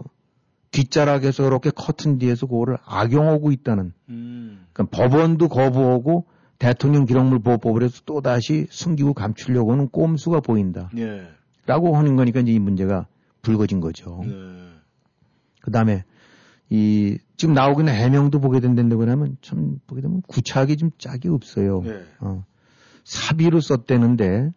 [0.72, 3.92] 뒷자락에서 그렇게 커튼 뒤에서 그거를 악용하고 있다는.
[4.08, 4.33] 음.
[4.74, 6.26] 그러니까 법원도 거부하고
[6.58, 10.90] 대통령 기록물 보호법을 해서 또 다시 숨기고 감추려고 하는 꼼수가 보인다.
[10.98, 11.26] 예.
[11.66, 13.06] 라고 하는 거니까 이제 이 문제가
[13.40, 14.20] 불거진 거죠.
[14.24, 14.30] 네.
[15.62, 16.04] 그 다음에
[16.68, 21.82] 이 지금 나오고 있는 해명도 보게 된다고 하면 참 보게 되면 구차하게 좀 짝이 없어요.
[21.82, 22.04] 네.
[22.20, 22.44] 어.
[23.04, 24.50] 사비로 썼대는데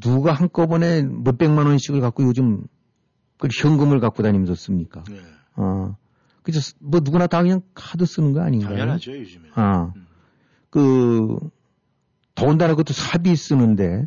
[0.00, 2.64] 누가 한꺼번에 몇백만 원씩을 갖고 요즘
[3.38, 5.04] 그 현금을 갖고 다니면서 씁니까?
[5.08, 5.18] 네.
[5.56, 5.96] 어.
[6.46, 6.60] 그죠.
[6.78, 8.70] 뭐 누구나 다 그냥 카드 쓰는 거 아닌가요?
[8.70, 9.48] 당연하죠, 요즘에.
[9.54, 9.92] 아.
[10.70, 11.40] 그,
[12.36, 14.06] 더군다나 그것도 사비 쓰는데,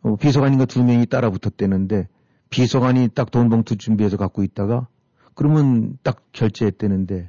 [0.00, 2.08] 어, 비서관인가 두 명이 따라 붙었대는데,
[2.48, 4.88] 비서관이 딱 돈 봉투 준비해서 갖고 있다가,
[5.34, 7.28] 그러면 딱 결제했대는데,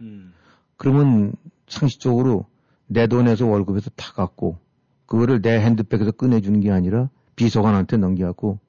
[0.77, 1.33] 그러면
[1.67, 2.45] 상식적으로
[2.87, 4.57] 내 돈에서 월급에서 다 갖고,
[5.05, 8.59] 그거를 내 핸드백에서 꺼내주는 게 아니라 비서관한테 넘겨갖고,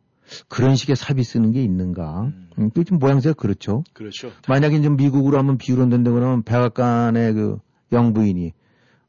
[0.49, 2.33] 그런 식의 사비 쓰는 게 있는가?
[2.59, 3.85] 음, 그게 좀 모양새가 그렇죠.
[3.93, 4.31] 그렇죠.
[4.49, 7.59] 만약에 좀 미국으로 한번 비유로 된다고 하면 백악관의 그
[7.93, 8.53] 영부인이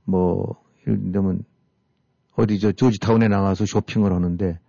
[0.05, 0.55] 뭐
[0.87, 1.43] 예를 들면
[2.35, 4.59] 어디 저 조지타운에 나가서 쇼핑을 하는데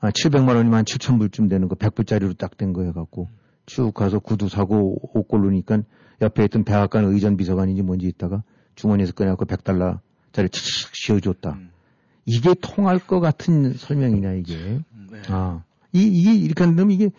[0.00, 3.28] 아 700만 원이면 7천 불쯤 되는 거 100불짜리로 딱 된 거 해갖고
[3.66, 5.78] 쭉 가서 구두 사고 옷 고르니까
[6.20, 8.42] 옆에 있던 백악관 의전 비서관인지 뭔지 있다가
[8.76, 11.58] 주머니에서 꺼내갖고 100달러짜리 칙칙 씌워줬다.
[12.24, 14.80] 이게 통할 것 같은 설명이냐 이게.
[15.28, 15.62] 아,
[15.92, 17.10] 이, 이게 이렇게 한다면 이게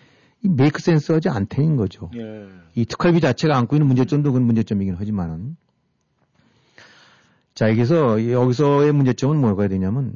[0.44, 2.10] 이 메이크 센스하지 않다는 거죠.
[2.16, 2.48] 예.
[2.76, 5.56] 이 특활비 자체가 안고 있는 문제점도 그건 문제점이긴 하지만은.
[7.54, 10.16] 자, 여기서, 여기서의 문제점은 뭐가 되냐면,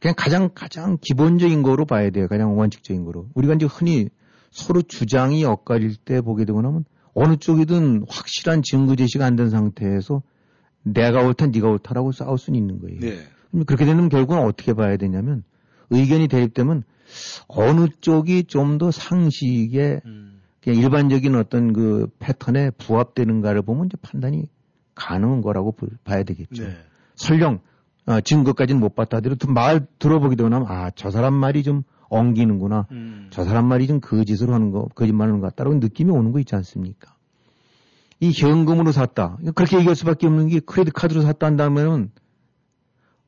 [0.00, 2.26] 그냥 가장, 가장 기본적인 거로 봐야 돼요.
[2.26, 3.28] 가장 원칙적인 거로.
[3.34, 4.08] 우리가 이제 흔히
[4.50, 10.22] 서로 주장이 엇갈릴 때 보게 되고 나면, 어느 쪽이든 확실한 증거 제시가 안 된 상태에서
[10.82, 13.00] 내가 옳다, 네가 옳다라고 싸울 수는 있는 거예요.
[13.00, 13.18] 네.
[13.66, 15.44] 그렇게 되면 결국은 어떻게 봐야 되냐면,
[15.90, 16.82] 의견이 대립되면
[17.48, 20.00] 어느 쪽이 좀 더 상식에
[20.62, 24.44] 그냥 일반적인 어떤 그 패턴에 부합되는가를 보면 이제 판단이
[24.94, 26.64] 가능한 거라고 볼- 봐야 되겠죠.
[26.64, 26.76] 네.
[27.16, 27.60] 설령
[28.06, 32.86] 어, 증거까지는 못 봤다 하더라도 말 들어보기도 하면 아 저 사람 말이 좀 엉기는구나.
[32.90, 33.28] 음.
[33.30, 37.14] 저 사람 말이 좀 거짓으로 하는 거, 거짓말하는 것 같다라고 느낌이 오는 거 있지 않습니까?
[38.18, 39.38] 이 현금으로 샀다.
[39.54, 42.10] 그렇게 얘기할 수밖에 없는 게 credit card로 샀다 한다면은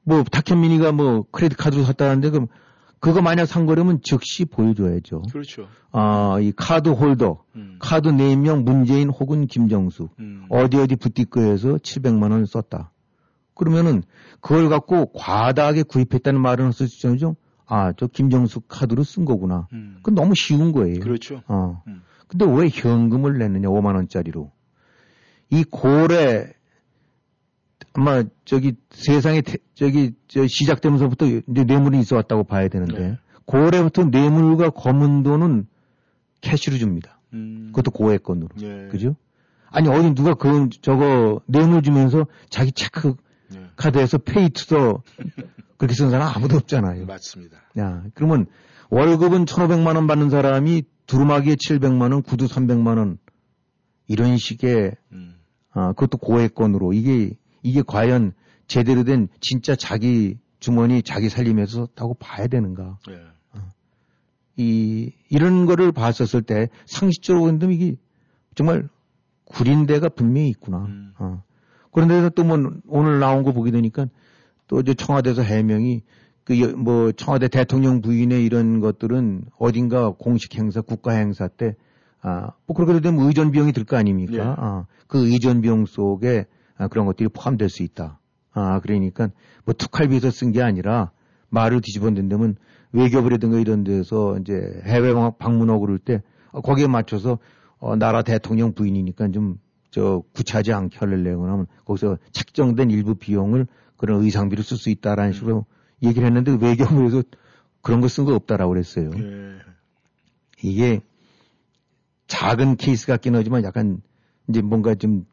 [0.05, 2.49] 뭐 탁현민이가 뭐 credit card로 샀다는데 그럼
[2.99, 5.23] 그거 만약 산 거라면 즉시 보여줘야죠.
[5.33, 5.67] 그렇죠.
[5.91, 7.43] 아, 이 card holder,
[7.81, 10.09] card name명 문재인 혹은 김정숙,
[10.49, 12.93] 어디 어디 부티크에서 700만 원을 썼다.
[13.55, 14.03] 그러면은
[14.41, 17.35] 그걸 갖고 과다하게 구입했다는 말은 없을 수 있죠.
[17.67, 19.67] 아, 저 김정숙 카드로 쓴 거구나.
[19.97, 21.01] 그건 너무 쉬운 거예요.
[21.01, 21.43] 그렇죠.
[21.49, 21.83] 어.
[22.29, 24.53] 근데 왜 현금을 냈느냐, 5만 원짜리로.
[25.51, 26.53] 이 고래,
[27.95, 34.71] 아마 저기 세상에 태- 저기 저 시작되면서부터 이제 뇌물이 있어 왔다고 봐야 되는데 고래부터 뇌물과
[34.71, 35.67] 검은 돈은
[36.41, 37.21] cash로 줍니다.
[37.67, 38.49] 그것도 고액권으로.
[38.63, 38.89] 예.
[38.91, 39.17] 그죠?
[39.71, 43.15] 아니 어디 누가 그 저거 뇌물 주면서 자기 체크
[43.77, 45.03] 카드에서 pay to the
[45.79, 47.07] 그렇게 쓰는 사람 아무도 없잖아요.
[47.07, 47.59] 맞습니다.
[47.79, 48.47] 야, 그러면
[48.91, 53.19] 월급은 1,500만 원 받는 사람이 두루마기에 700만 원, 구두 300만 원
[54.07, 54.93] 이런 식의
[55.71, 57.33] 아, 그것도 고액건으로 이게
[57.63, 58.33] 이게 과연
[58.67, 62.99] 제대로 된 진짜 자기 주머니 자기 살림에서 썼다고 봐야 되는가?
[63.11, 63.15] 예.
[63.53, 63.73] 어.
[64.57, 67.97] 이 이런 거를 봤었을 때 상식적으로 본다면 이게
[68.55, 68.89] 정말
[69.45, 70.87] 구린 데가 분명히 있구나.
[71.19, 71.43] 어.
[71.91, 74.07] 그런데 또뭐 오늘 나온 거 보게 되니까
[74.67, 76.03] 또 이제 청와대에서 해명이
[76.45, 81.77] 그 뭐 청와대 대통령 부인의 이런 것들은 어딘가 공식 행사, 국가 행사 때
[82.21, 84.35] 아, 뭐 그렇게 되면 의전 비용이 들 거 아닙니까?
[84.35, 84.41] 예.
[84.41, 86.47] 아, 그 의전 비용 속에
[86.77, 88.19] 아, 그런 것들이 포함될 수 있다.
[88.53, 89.29] 아, 그러니까
[89.65, 91.11] 뭐 특활비에서 쓴 게 아니라
[91.51, 92.57] 말을 뒤집어 낸다면
[92.93, 97.39] 외교부라든가 이런 데서 이제 해외 방- 방문하고 그럴 때 어, 거기에 맞춰서
[97.79, 99.59] 어, 나라 대통령 부인이니까 좀
[99.95, 103.67] 저 구차하지 않게 하려고 하면 거기서 책정된 일부 비용을
[103.99, 105.67] 그런 의상비로 쓸 수 있다라는 식으로
[106.03, 107.23] 얘기를 했는데 외교부에서
[107.83, 109.11] 그런 거 쓴 거 없다라고 그랬어요.
[109.19, 109.59] 예.
[110.63, 111.03] 이게
[112.27, 114.01] 작은 케이스 같긴 하지만 약간
[114.49, 115.27] 이제 뭔가 좀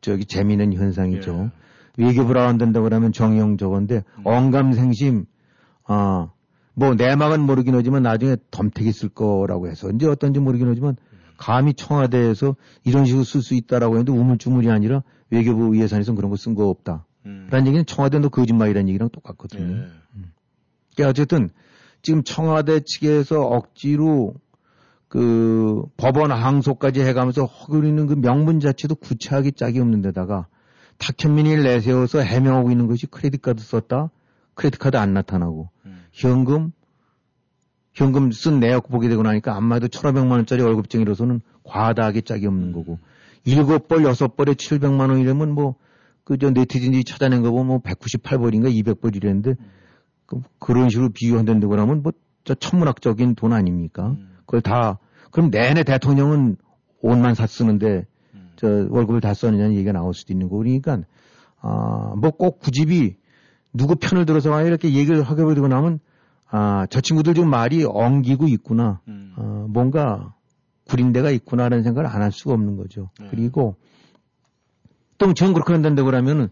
[0.00, 1.50] 저기 재미있는 현상이죠.
[1.96, 5.26] 외교부라 안 된다고 그러면 정형 저건데 언감생심
[5.84, 6.30] 아,
[6.74, 10.96] 뭐 내막은 모르긴 하지만 나중에 덤택이 쓸 거라고 해서 이제 어떤지 모르긴 하지만
[11.36, 16.54] 감히 청와대에서 이런 식으로 쓸 수 있다라고 했는데 우물쭈물이 아니라 외교부 예산에서 그런 거 쓴
[16.54, 17.06] 거 없다.
[17.50, 19.84] 라는 얘기는 청와대도 거짓말이라는 얘기랑 똑같거든요.
[20.14, 20.32] 음.
[20.94, 21.50] 그러니까 어쨌든
[22.02, 24.34] 지금 청와대 측에서 억지로
[25.10, 30.46] 그 법원 항소까지 해가면서 허구리는 그 명분 자체도 구체하게 짝이 없는 데다가
[30.98, 34.10] 탁현민이를 내세워서 해명하고 있는 것이 크레딧 카드 썼다?
[34.54, 35.68] 크레딧 카드 안 나타나고.
[36.12, 36.70] 현금?
[37.92, 43.00] 현금 쓴 내역 보게 되고 나니까 아마도 1,500만 원짜리 월급쟁이로서는 과다하게 짝이 없는 거고.
[43.44, 45.74] 일곱 벌 여섯 벌에 700만 원이라면 뭐
[46.22, 49.56] 그저 네티즌이 찾아낸 거 보면 뭐 198벌인가 200벌 이랬는데
[50.26, 52.12] 그, 그런 식으로 비유한다고 그러면 뭐
[52.44, 54.16] 저 천문학적인 돈 아닙니까?
[54.50, 54.98] 그걸 다
[55.30, 56.56] 그럼 내내 대통령은
[57.02, 58.04] 옷만 사 쓰는데
[58.56, 60.98] 저 월급을 다 써느냐는 얘기가 나올 수도 있는 거고 그러니까
[61.60, 63.16] 아 뭐 꼭 구집이
[63.72, 66.00] 누구 편을 들어서 이렇게 얘기를 하게 되고 나면
[66.50, 69.00] 아 저 친구들 지금 말이 엉기고 있구나
[69.36, 70.34] 어, 뭔가
[70.84, 73.10] 구린 데가 있구나라는 생각을 안 할 수가 없는 거죠.
[73.30, 73.76] 그리고
[75.18, 76.48] 또 전 그렇게 한다고 그러면은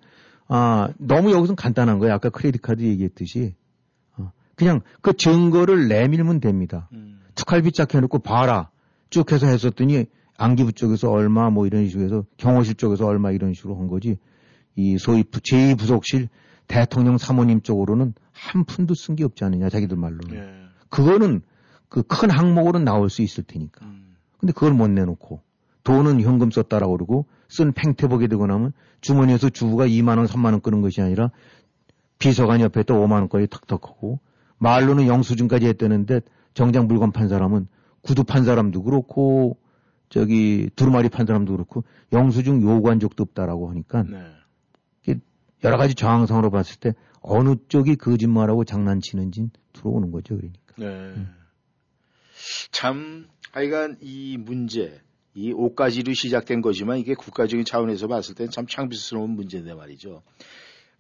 [0.47, 2.15] 아 너무 여기서 간단한 거예요.
[2.15, 3.57] 아까 크레딧 카드 얘기했듯이
[4.17, 6.89] 어, 그냥 그 증거를 내밀면 됩니다.
[7.39, 8.69] 특활비 짝 해놓고 봐라.
[9.11, 13.77] 쭉 해서 했었더니 안기부 쪽에서 얼마 뭐 이런 식으로 해서 경호실 쪽에서 얼마 이런 식으로
[13.77, 14.19] 한 거지.
[14.75, 16.29] 이 소위 부- 제2부속실
[16.67, 20.37] 대통령 사모님 쪽으로는 한 푼도 쓴 게 없지 않느냐 자기들 말로는.
[20.91, 21.43] 그거는
[21.89, 23.87] 그 큰 항목으로 나올 수 있을 테니까.
[24.39, 25.41] 근데 그걸 못 내놓고
[25.85, 30.61] 돈은 현금 썼다라고 그러고 쓴 팽태 보게 되고 나면 주머니에서 주부가 2만 원, 3만 원
[30.61, 31.31] 끄는 것이 아니라
[32.19, 34.21] 비서관 옆에 또 5만 원까지 턱턱하고
[34.59, 36.21] 말로는 영수증까지 했다는데
[36.59, 37.69] 정작 물건 판 사람은
[38.03, 39.59] 구두 판 사람도 그렇고
[40.09, 44.05] 저기 두루마리 판 사람도 그렇고 영수증 요구한 적도 없다라고 하니까
[45.05, 45.21] 이게
[45.63, 50.75] 여러 가지 정황상으로 봤을 때 어느 쪽이 거짓말하고 장난치는지 들어오는 거죠 그러니까.
[50.79, 51.27] 네.
[52.73, 55.01] 참, 하여간 이 문제,
[55.35, 60.23] 이 옷가지로 시작된 거지만 이게 국가적인 차원에서 봤을 때는 참 창피스러운 문제인데 말이죠.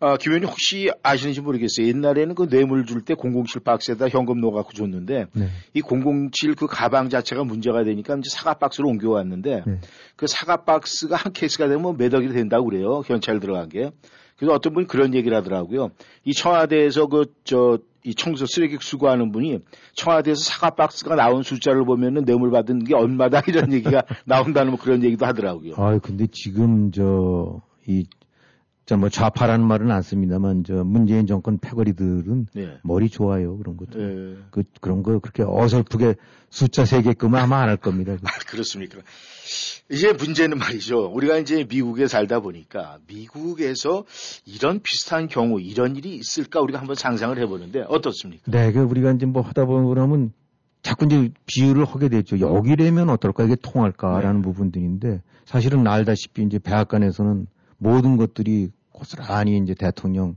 [0.01, 1.88] 아, 김 의원님 혹시 아시는지 모르겠어요.
[1.88, 5.49] 옛날에는 그 뇌물 줄 때 007 박스에다 현금 넣어갖고 줬는데 네.
[5.74, 9.80] 이007 그 가방 자체가 문제가 되니까 이제 사과 박스로 옮겨왔는데 네.
[10.16, 13.03] 그 사과 박스가 한 케이스가 되면 몇 억이 된다고 그래요.
[13.07, 13.90] 현찰 들어간 게.
[14.36, 15.90] 그래서 어떤 분이 그런 얘기를 하더라고요.
[16.24, 19.59] 이 청와대에서 그, 저, 이 청소 쓰레기 수거하는 분이
[19.94, 25.03] 청와대에서 사과 박스가 나온 숫자를 보면은 뇌물 받은 게 얼마다 이런 얘기가 나온다는 뭐 그런
[25.03, 25.74] 얘기도 하더라고요.
[25.76, 28.07] 아, 근데 지금 저, 이,
[28.89, 32.78] 자, 뭐 좌파라는 말은 안 씁니다만 저 문재인 정권 패거리들은 네.
[32.82, 33.59] 머리 좋아요.
[33.59, 33.99] 그런 것도.
[33.99, 34.36] 네.
[34.51, 36.14] 그, 그런 거 그렇게 어설프게
[36.49, 38.16] 숫자 세개끔은 아마 안 할 겁니다.
[38.49, 39.01] 그렇습니까?
[39.91, 41.05] 이제 문제는 말이죠.
[41.12, 44.07] 우리가 이제 미국에 살다 보니까 미국에서
[44.47, 48.51] 이런 비슷한 경우, 이런 일이 있을까 우리가 한번 상상을 해보는데 어떻습니까?
[48.51, 50.32] 네, 그 우리가 이제 뭐 하다 보면
[50.80, 52.41] 자꾸 이제 비유를 하게 되죠.
[52.41, 53.45] 여기라면 어떨까?
[53.45, 60.36] 이게 통할까라는 부분들인데 사실은 알다시피 이제 백악관에서는 모든 것들이 고스란히 이제 대통령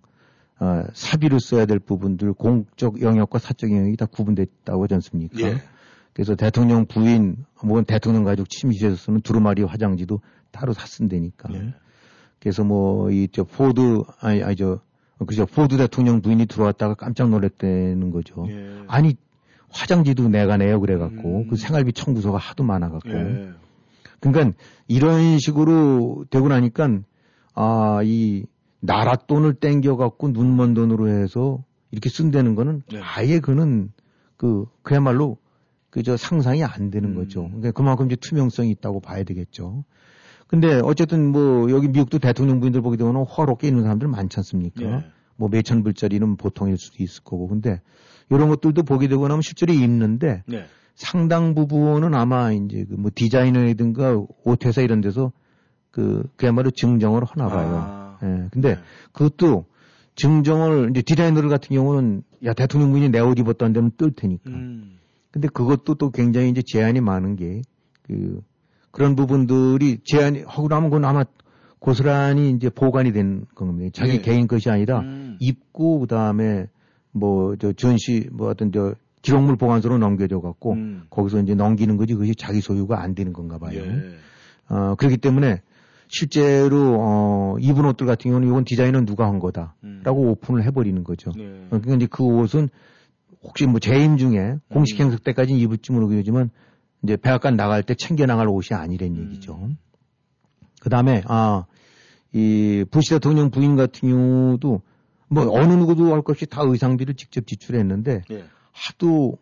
[0.60, 5.40] 어, 사비로 써야 될 부분들 공적 영역과 사적 영역이 다 구분됐다고 하지 않습니까?
[5.42, 5.56] 예.
[6.14, 10.20] 그래서 대통령 부인, 뭐 대통령 가족 침실에서 쓰는 두루마리 화장지도
[10.52, 11.50] 따로 다 쓴다니까.
[12.40, 14.80] 그래서 뭐 이 저 포드 아니 아니 저
[15.26, 18.46] 그죠 포드 대통령 부인이 들어왔다가 깜짝 놀랐다는 거죠.
[18.88, 19.16] 아니
[19.70, 23.10] 화장지도 내가 내요 그래갖고 그 생활비 청구서가 하도 많아갖고.
[23.10, 23.50] 예.
[24.20, 24.56] 그러니까
[24.88, 27.00] 이런 식으로 되고 나니까
[27.54, 28.46] 아 이
[28.80, 33.92] 나라 돈을 땡겨갖고 눈먼 돈으로 해서 이렇게 쓴다는 거는 아예 그는
[34.38, 35.38] 그 그야말로
[35.90, 37.44] 그저 상상이 안 되는 거죠.
[37.44, 39.84] 그러니까 그만큼 이제 투명성이 있다고 봐야 되겠죠.
[40.48, 44.82] 근데 어쨌든 뭐 여기 미국도 대통령 부인들 보게 되면 화롭게 있는 사람들 많지 않습니까?
[44.82, 45.06] 네.
[45.36, 47.48] 뭐 몇천 불짜리는 보통일 수도 있을 거고.
[47.48, 47.82] 근데
[48.30, 50.66] 이런 것들도 보게 되고 나면 실제로 입는데 네.
[50.96, 55.32] 상당 부분은 아마 이제 그 뭐 디자이너라든가 옷회사 이런 데서
[55.92, 57.84] 그 그야말로 증정을 하나 봐요.
[57.86, 58.18] 아.
[58.24, 58.48] 예.
[58.52, 58.78] 근데
[59.12, 59.66] 그것도
[60.16, 64.50] 증정을 이제 디자이너들 같은 경우는 야 대통령 부인이 내 옷 입었다는 데면 뜰 테니까.
[64.50, 64.98] 음.
[65.32, 67.62] 근데 그것도 또 굉장히 이제 제한이 많은 게
[68.08, 68.42] 그
[68.92, 71.24] 그런 부분들이 제한이 하고 나면 그건 아마
[71.80, 73.92] 고스란히 이제 보관이 된 겁니다.
[73.94, 74.22] 자기 예.
[74.22, 75.38] 개인 것이 아니라 음.
[75.40, 76.68] 입고 그다음에
[77.12, 81.04] 뭐 저 전시 뭐 어떤 저 기록물 보관소로 넘겨져 갖고 음.
[81.10, 83.80] 거기서 이제 넘기는 거지 그것이 자기 소유가 안 되는 건가 봐요.
[83.80, 84.16] 예.
[84.68, 85.62] 어 그렇기 때문에
[86.12, 91.32] 실제로 어 입은 옷들 같은 경우는 이건 디자인은 누가 한 거다라고 오픈을 해버리는 거죠.
[91.38, 91.68] 음.
[91.70, 91.76] 네.
[91.76, 92.70] 어, 그러니까 이제 그 옷은
[93.42, 95.06] 혹시 뭐 재임 중에 공식 음.
[95.06, 96.50] 행사 때까지는 입을지 모르겠지만
[97.04, 99.24] 이제 백악관 나갈 때 챙겨 나갈 옷이 아니란 음.
[99.24, 99.70] 얘기죠.
[100.82, 101.66] 그 다음에 아
[102.34, 104.82] 이 부시 대통령 부인 같은 경우도
[105.28, 108.46] 뭐 어느 누구도 할 것 없이 다 의상비를 직접 지출했는데 예.
[108.72, 109.38] 하도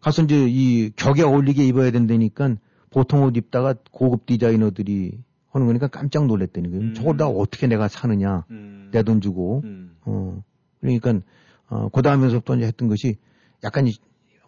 [0.00, 2.56] 가서 이제 이 격에 어울리게 입어야 된다니까
[2.90, 5.18] 보통 옷 입다가 고급 디자이너들이
[5.54, 6.92] 하는 거니까 깜짝 놀랐다는 거예요.
[6.94, 8.44] 저걸 다 어떻게 내가 사느냐.
[8.90, 9.62] 내돈 주고.
[10.02, 10.42] 어.
[10.80, 11.20] 그러니까
[11.68, 13.16] 어, 그 다음에서부터 이제 했던 것이
[13.62, 13.92] 약간 이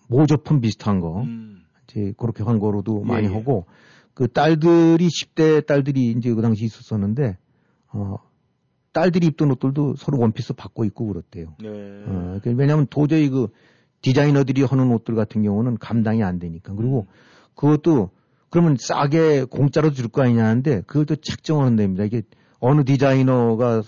[0.08, 1.24] 모조품 비슷한 거.
[1.88, 3.32] 이제 그렇게 한 거로도 예, 많이 예.
[3.32, 3.66] 하고
[4.14, 7.38] 그 딸들이 10대 딸들이 이제 그 당시 있었었는데
[7.92, 8.16] 어,
[8.92, 11.54] 딸들이 입던 옷들도 서로 원피스 받고 입고 그렇대요.
[11.60, 11.68] 네.
[12.06, 13.48] 어, 그 왜냐하면 도저히 그
[14.02, 16.74] 디자이너들이 하는 옷들 같은 경우는 감당이 안 되니까.
[16.74, 17.06] 그리고
[17.54, 18.10] 그것도
[18.56, 22.04] 그러면 싸게 공짜로 줄 거 아니냐는데 그것도 책정을 한답니다.
[22.04, 22.22] 이게
[22.58, 23.82] 어느 디자이너가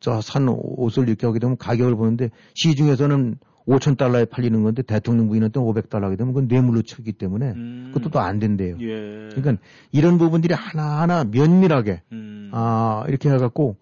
[0.00, 3.36] 저 산 옷을 이렇게 하게 되면 가격을 보는데 시중에서는
[3.68, 7.52] 5천 달러에 팔리는 건데 대통령 부인한테 500달러 하게 되면 그건 뇌물로 치기 때문에
[7.92, 8.78] 그것도 또 안 된대요.
[8.80, 9.28] 예.
[9.32, 12.02] 그러니까 이런 부분들이 하나하나 면밀하게
[12.50, 13.76] 아 이렇게 해갖고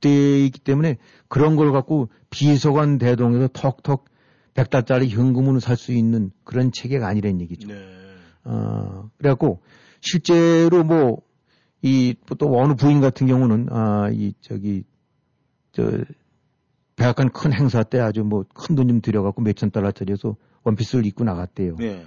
[0.00, 0.96] 돼 있기 때문에
[1.28, 4.06] 그런 걸 갖고 비서관 대동에서 턱턱
[4.54, 7.68] 100달짜리 현금으로 살 수 있는 그런 체계가 아니란 얘기죠.
[8.46, 9.60] 어, 그래갖고
[10.00, 11.26] 실제로 뭐
[11.82, 14.84] 이 또 어느 부인 같은 경우는 아 이 저기
[15.72, 15.82] 저
[16.96, 21.76] 백악관 큰 행사 때 아주 뭐 큰 돈 좀 들여갖고 몇천 달러짜리에서 원피스를 입고 나갔대요.
[21.76, 22.06] 네.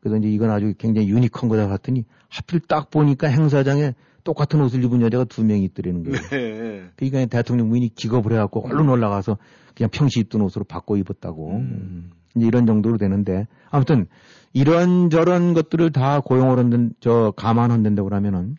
[0.00, 5.02] 그래서 이제 이건 아주 굉장히 유니크한 거다 봤더니 하필 딱 보니까 행사장에 똑같은 옷을 입은
[5.02, 6.20] 여자가 두 명이 있더라는 거예요.
[6.30, 6.90] 네.
[6.96, 9.36] 그러니까 대통령 부인이 기겁을 해갖고 얼른 올라가서
[9.74, 11.56] 그냥 평시 입던 옷으로 바꿔 입었다고.
[11.56, 12.10] 음.
[12.42, 14.06] 이런 정도로 되는데 아무튼
[14.52, 18.56] 이런 저런 것들을 다 고용을 한다, 저 감안한다고 그러면은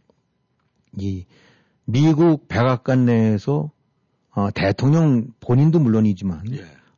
[0.98, 1.26] 이
[1.86, 3.72] 미국 백악관 내에서
[4.32, 6.44] 어, 대통령 본인도 물론이지만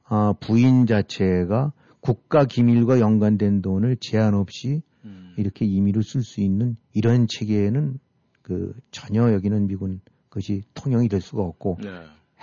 [0.10, 1.72] 어, 부인 자체가
[2.02, 4.82] 국가 기밀과 연관된 돈을 제한 없이
[5.38, 8.00] 이렇게 임의로 쓸 수 있는 이런 체계에는
[8.42, 11.90] 그 전혀 여기는 미국 그것이 통용이 될 수가 없고 네.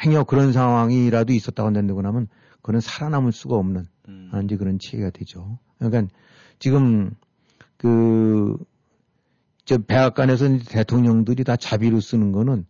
[0.05, 2.29] 행여 그런 상황이라도 있었다고 한다고 하면
[2.63, 3.87] 그는 살아남을 수가 없는
[4.33, 5.59] 아, 이제 그런 체계가 되죠.
[5.79, 6.13] 그러니까
[6.59, 7.11] 지금
[7.77, 8.57] 그
[9.69, 12.65] 저 백악관에서 대통령들이 다 자비로 쓰는 거는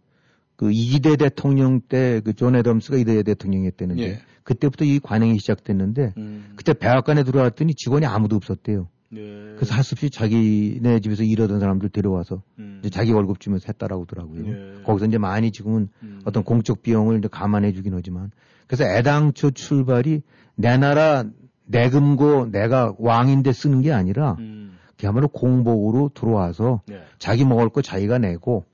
[0.57, 4.18] 그 이대 대통령 때 그 존 애덤스가 이대 대통령이었다는데 예.
[4.43, 6.14] 그때부터 이 관행이 시작됐는데
[6.57, 8.89] 그때 백악관에 들어왔더니 직원이 아무도 없었대요.
[9.11, 9.20] 네.
[9.56, 12.42] 그래서 할 수 없이 자기네 집에서 일하던 사람들 데려와서
[12.80, 14.46] 이제 자기 월급 주면서 했다라고 하더라고요.
[14.46, 14.82] 예.
[14.82, 16.20] 거기서 이제 많이 지금은 음.
[16.24, 18.30] 어떤 공적 비용을 이제 감안해 주긴 하지만
[18.66, 20.22] 그래서 애당초 출발이
[20.56, 21.24] 내 나라
[21.64, 24.76] 내 금고 내가 왕인데 쓰는 게 아니라 음.
[24.98, 27.02] 그야말로 공복으로 들어와서 네.
[27.18, 28.64] 자기 먹을 거 자기가 내고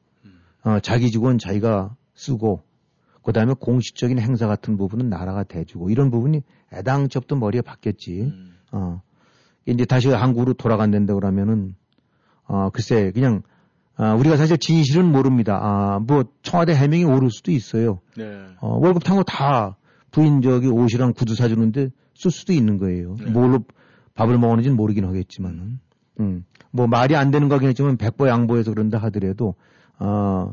[0.64, 2.62] 어, 자기 직원 자기가 쓰고
[3.22, 8.32] 그다음에 공식적인 행사 같은 부분은 나라가 대주고 이런 부분이 애당초부터 머리에 박혔지.
[8.72, 9.02] 어.
[9.66, 11.74] 이제 다시 한국으로 돌아간다는데 그러면은
[12.44, 13.42] 어 글쎄 그냥
[13.96, 15.58] 아, 우리가 사실 진실은 모릅니다.
[15.62, 18.00] 아, 뭐 청와대 해명이 오를 수도 있어요.
[18.16, 18.24] 네.
[18.60, 19.76] 어, 월급 탄 거 다
[20.10, 23.16] 부인 저기 옷이랑 구두 사주는데 쓸 수도 있는 거예요.
[23.32, 23.64] 뭘로
[24.14, 25.80] 밥을 먹었는지는 모르긴 하겠지만은.
[26.20, 26.44] 음.
[26.70, 29.54] 뭐 말이 안 되는 거긴 했지만 백보 양보해서 그런다 하더라도
[29.98, 30.52] 어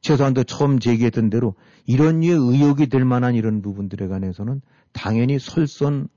[0.00, 1.54] 최소한도 처음 제기했던 대로
[1.86, 4.60] 이런 류의 의혹이 될 만한 이런 부분들에 관해서는
[4.92, 6.08] 당연히 설선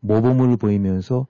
[0.00, 1.26] 모범을 보이면서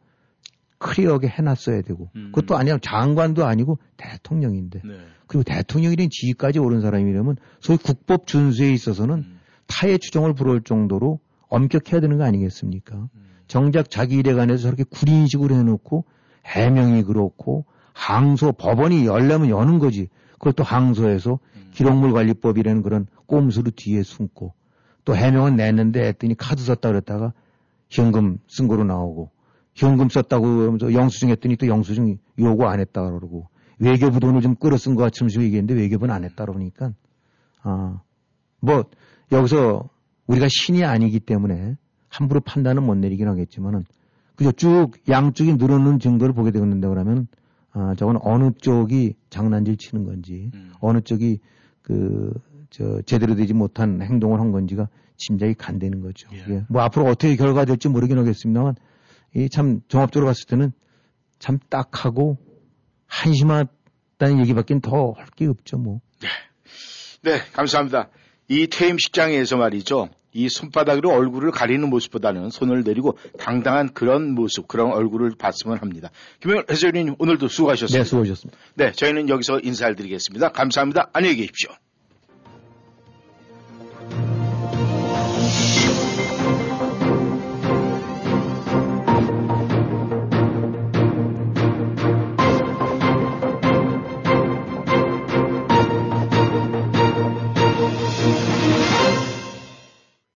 [0.78, 4.82] 클리어하게 해놨어야 되고 그것도 아니라 장관도 아니고 대통령인데.
[5.26, 9.24] 그리고 대통령이란 지위까지 오른 사람이라면 소위 국법 준수에 있어서는
[9.66, 11.18] 타의 추정을 불허할 정도로
[11.48, 13.08] 엄격해야 되는 거 아니겠습니까?
[13.48, 16.04] 정작 자기 일에 관해서 저렇게 구린식으로 해놓고
[16.44, 20.08] 해명이 그렇고 항소 법원이 열려면 여는 거지.
[20.34, 21.38] 그것도 항소에서
[21.72, 24.54] 기록물 관리법이라는 그런 꼼수로 뒤에 숨고
[25.04, 27.32] 또 해명은 냈는데 했더니 카드 썼다 그랬다가
[27.88, 29.30] 현금 쓴 거로 나오고
[29.76, 33.48] 현금 썼다고 하면서 영수증 했더니 또 영수증 요구 안 했다 그러고
[33.78, 36.92] 외교부 돈을 좀 끌어 쓴 것 같으면서 얘기했는데 외교부는 안 했다 그러니까
[37.62, 38.00] 아,
[38.60, 38.84] 뭐
[39.32, 39.88] 여기서
[40.26, 41.76] 우리가 신이 아니기 때문에
[42.08, 43.84] 함부로 판단은 못 내리긴 하겠지만은
[44.34, 47.28] 그죠 쭉 양쪽이 늘어놓는 증거를 보게 되는데 그러면
[47.72, 50.50] 아 저건 어느 쪽이 장난질 치는 건지
[50.80, 51.38] 어느 쪽이
[51.82, 52.32] 그
[52.70, 56.28] 저 제대로 되지 못한 행동을 한 건지가 짐작이 간다는 거죠.
[56.50, 56.64] 예.
[56.68, 58.74] 뭐 앞으로 어떻게 결과가 될지 모르긴 하겠습니다만
[59.36, 60.72] 이 참 종합적으로 봤을 때는
[61.38, 62.38] 참 딱하고
[63.06, 66.00] 한심하다는 얘기밖엔 더 할 게 없죠 뭐.
[67.22, 68.08] 네, 감사합니다.
[68.48, 70.08] 이 퇴임식장에서 말이죠.
[70.32, 76.10] 이 손바닥으로 얼굴을 가리는 모습보다는 손을 내리고 당당한 그런 모습, 그런 얼굴을 봤으면 합니다.
[76.40, 77.98] 김영일 해설위원님 오늘도 수고하셨습니다.
[78.04, 78.58] 네, 수고하셨습니다.
[78.74, 80.52] 네, 저희는 여기서 인사를 드리겠습니다.
[80.52, 81.10] 감사합니다.
[81.12, 81.70] 안녕히 계십시오.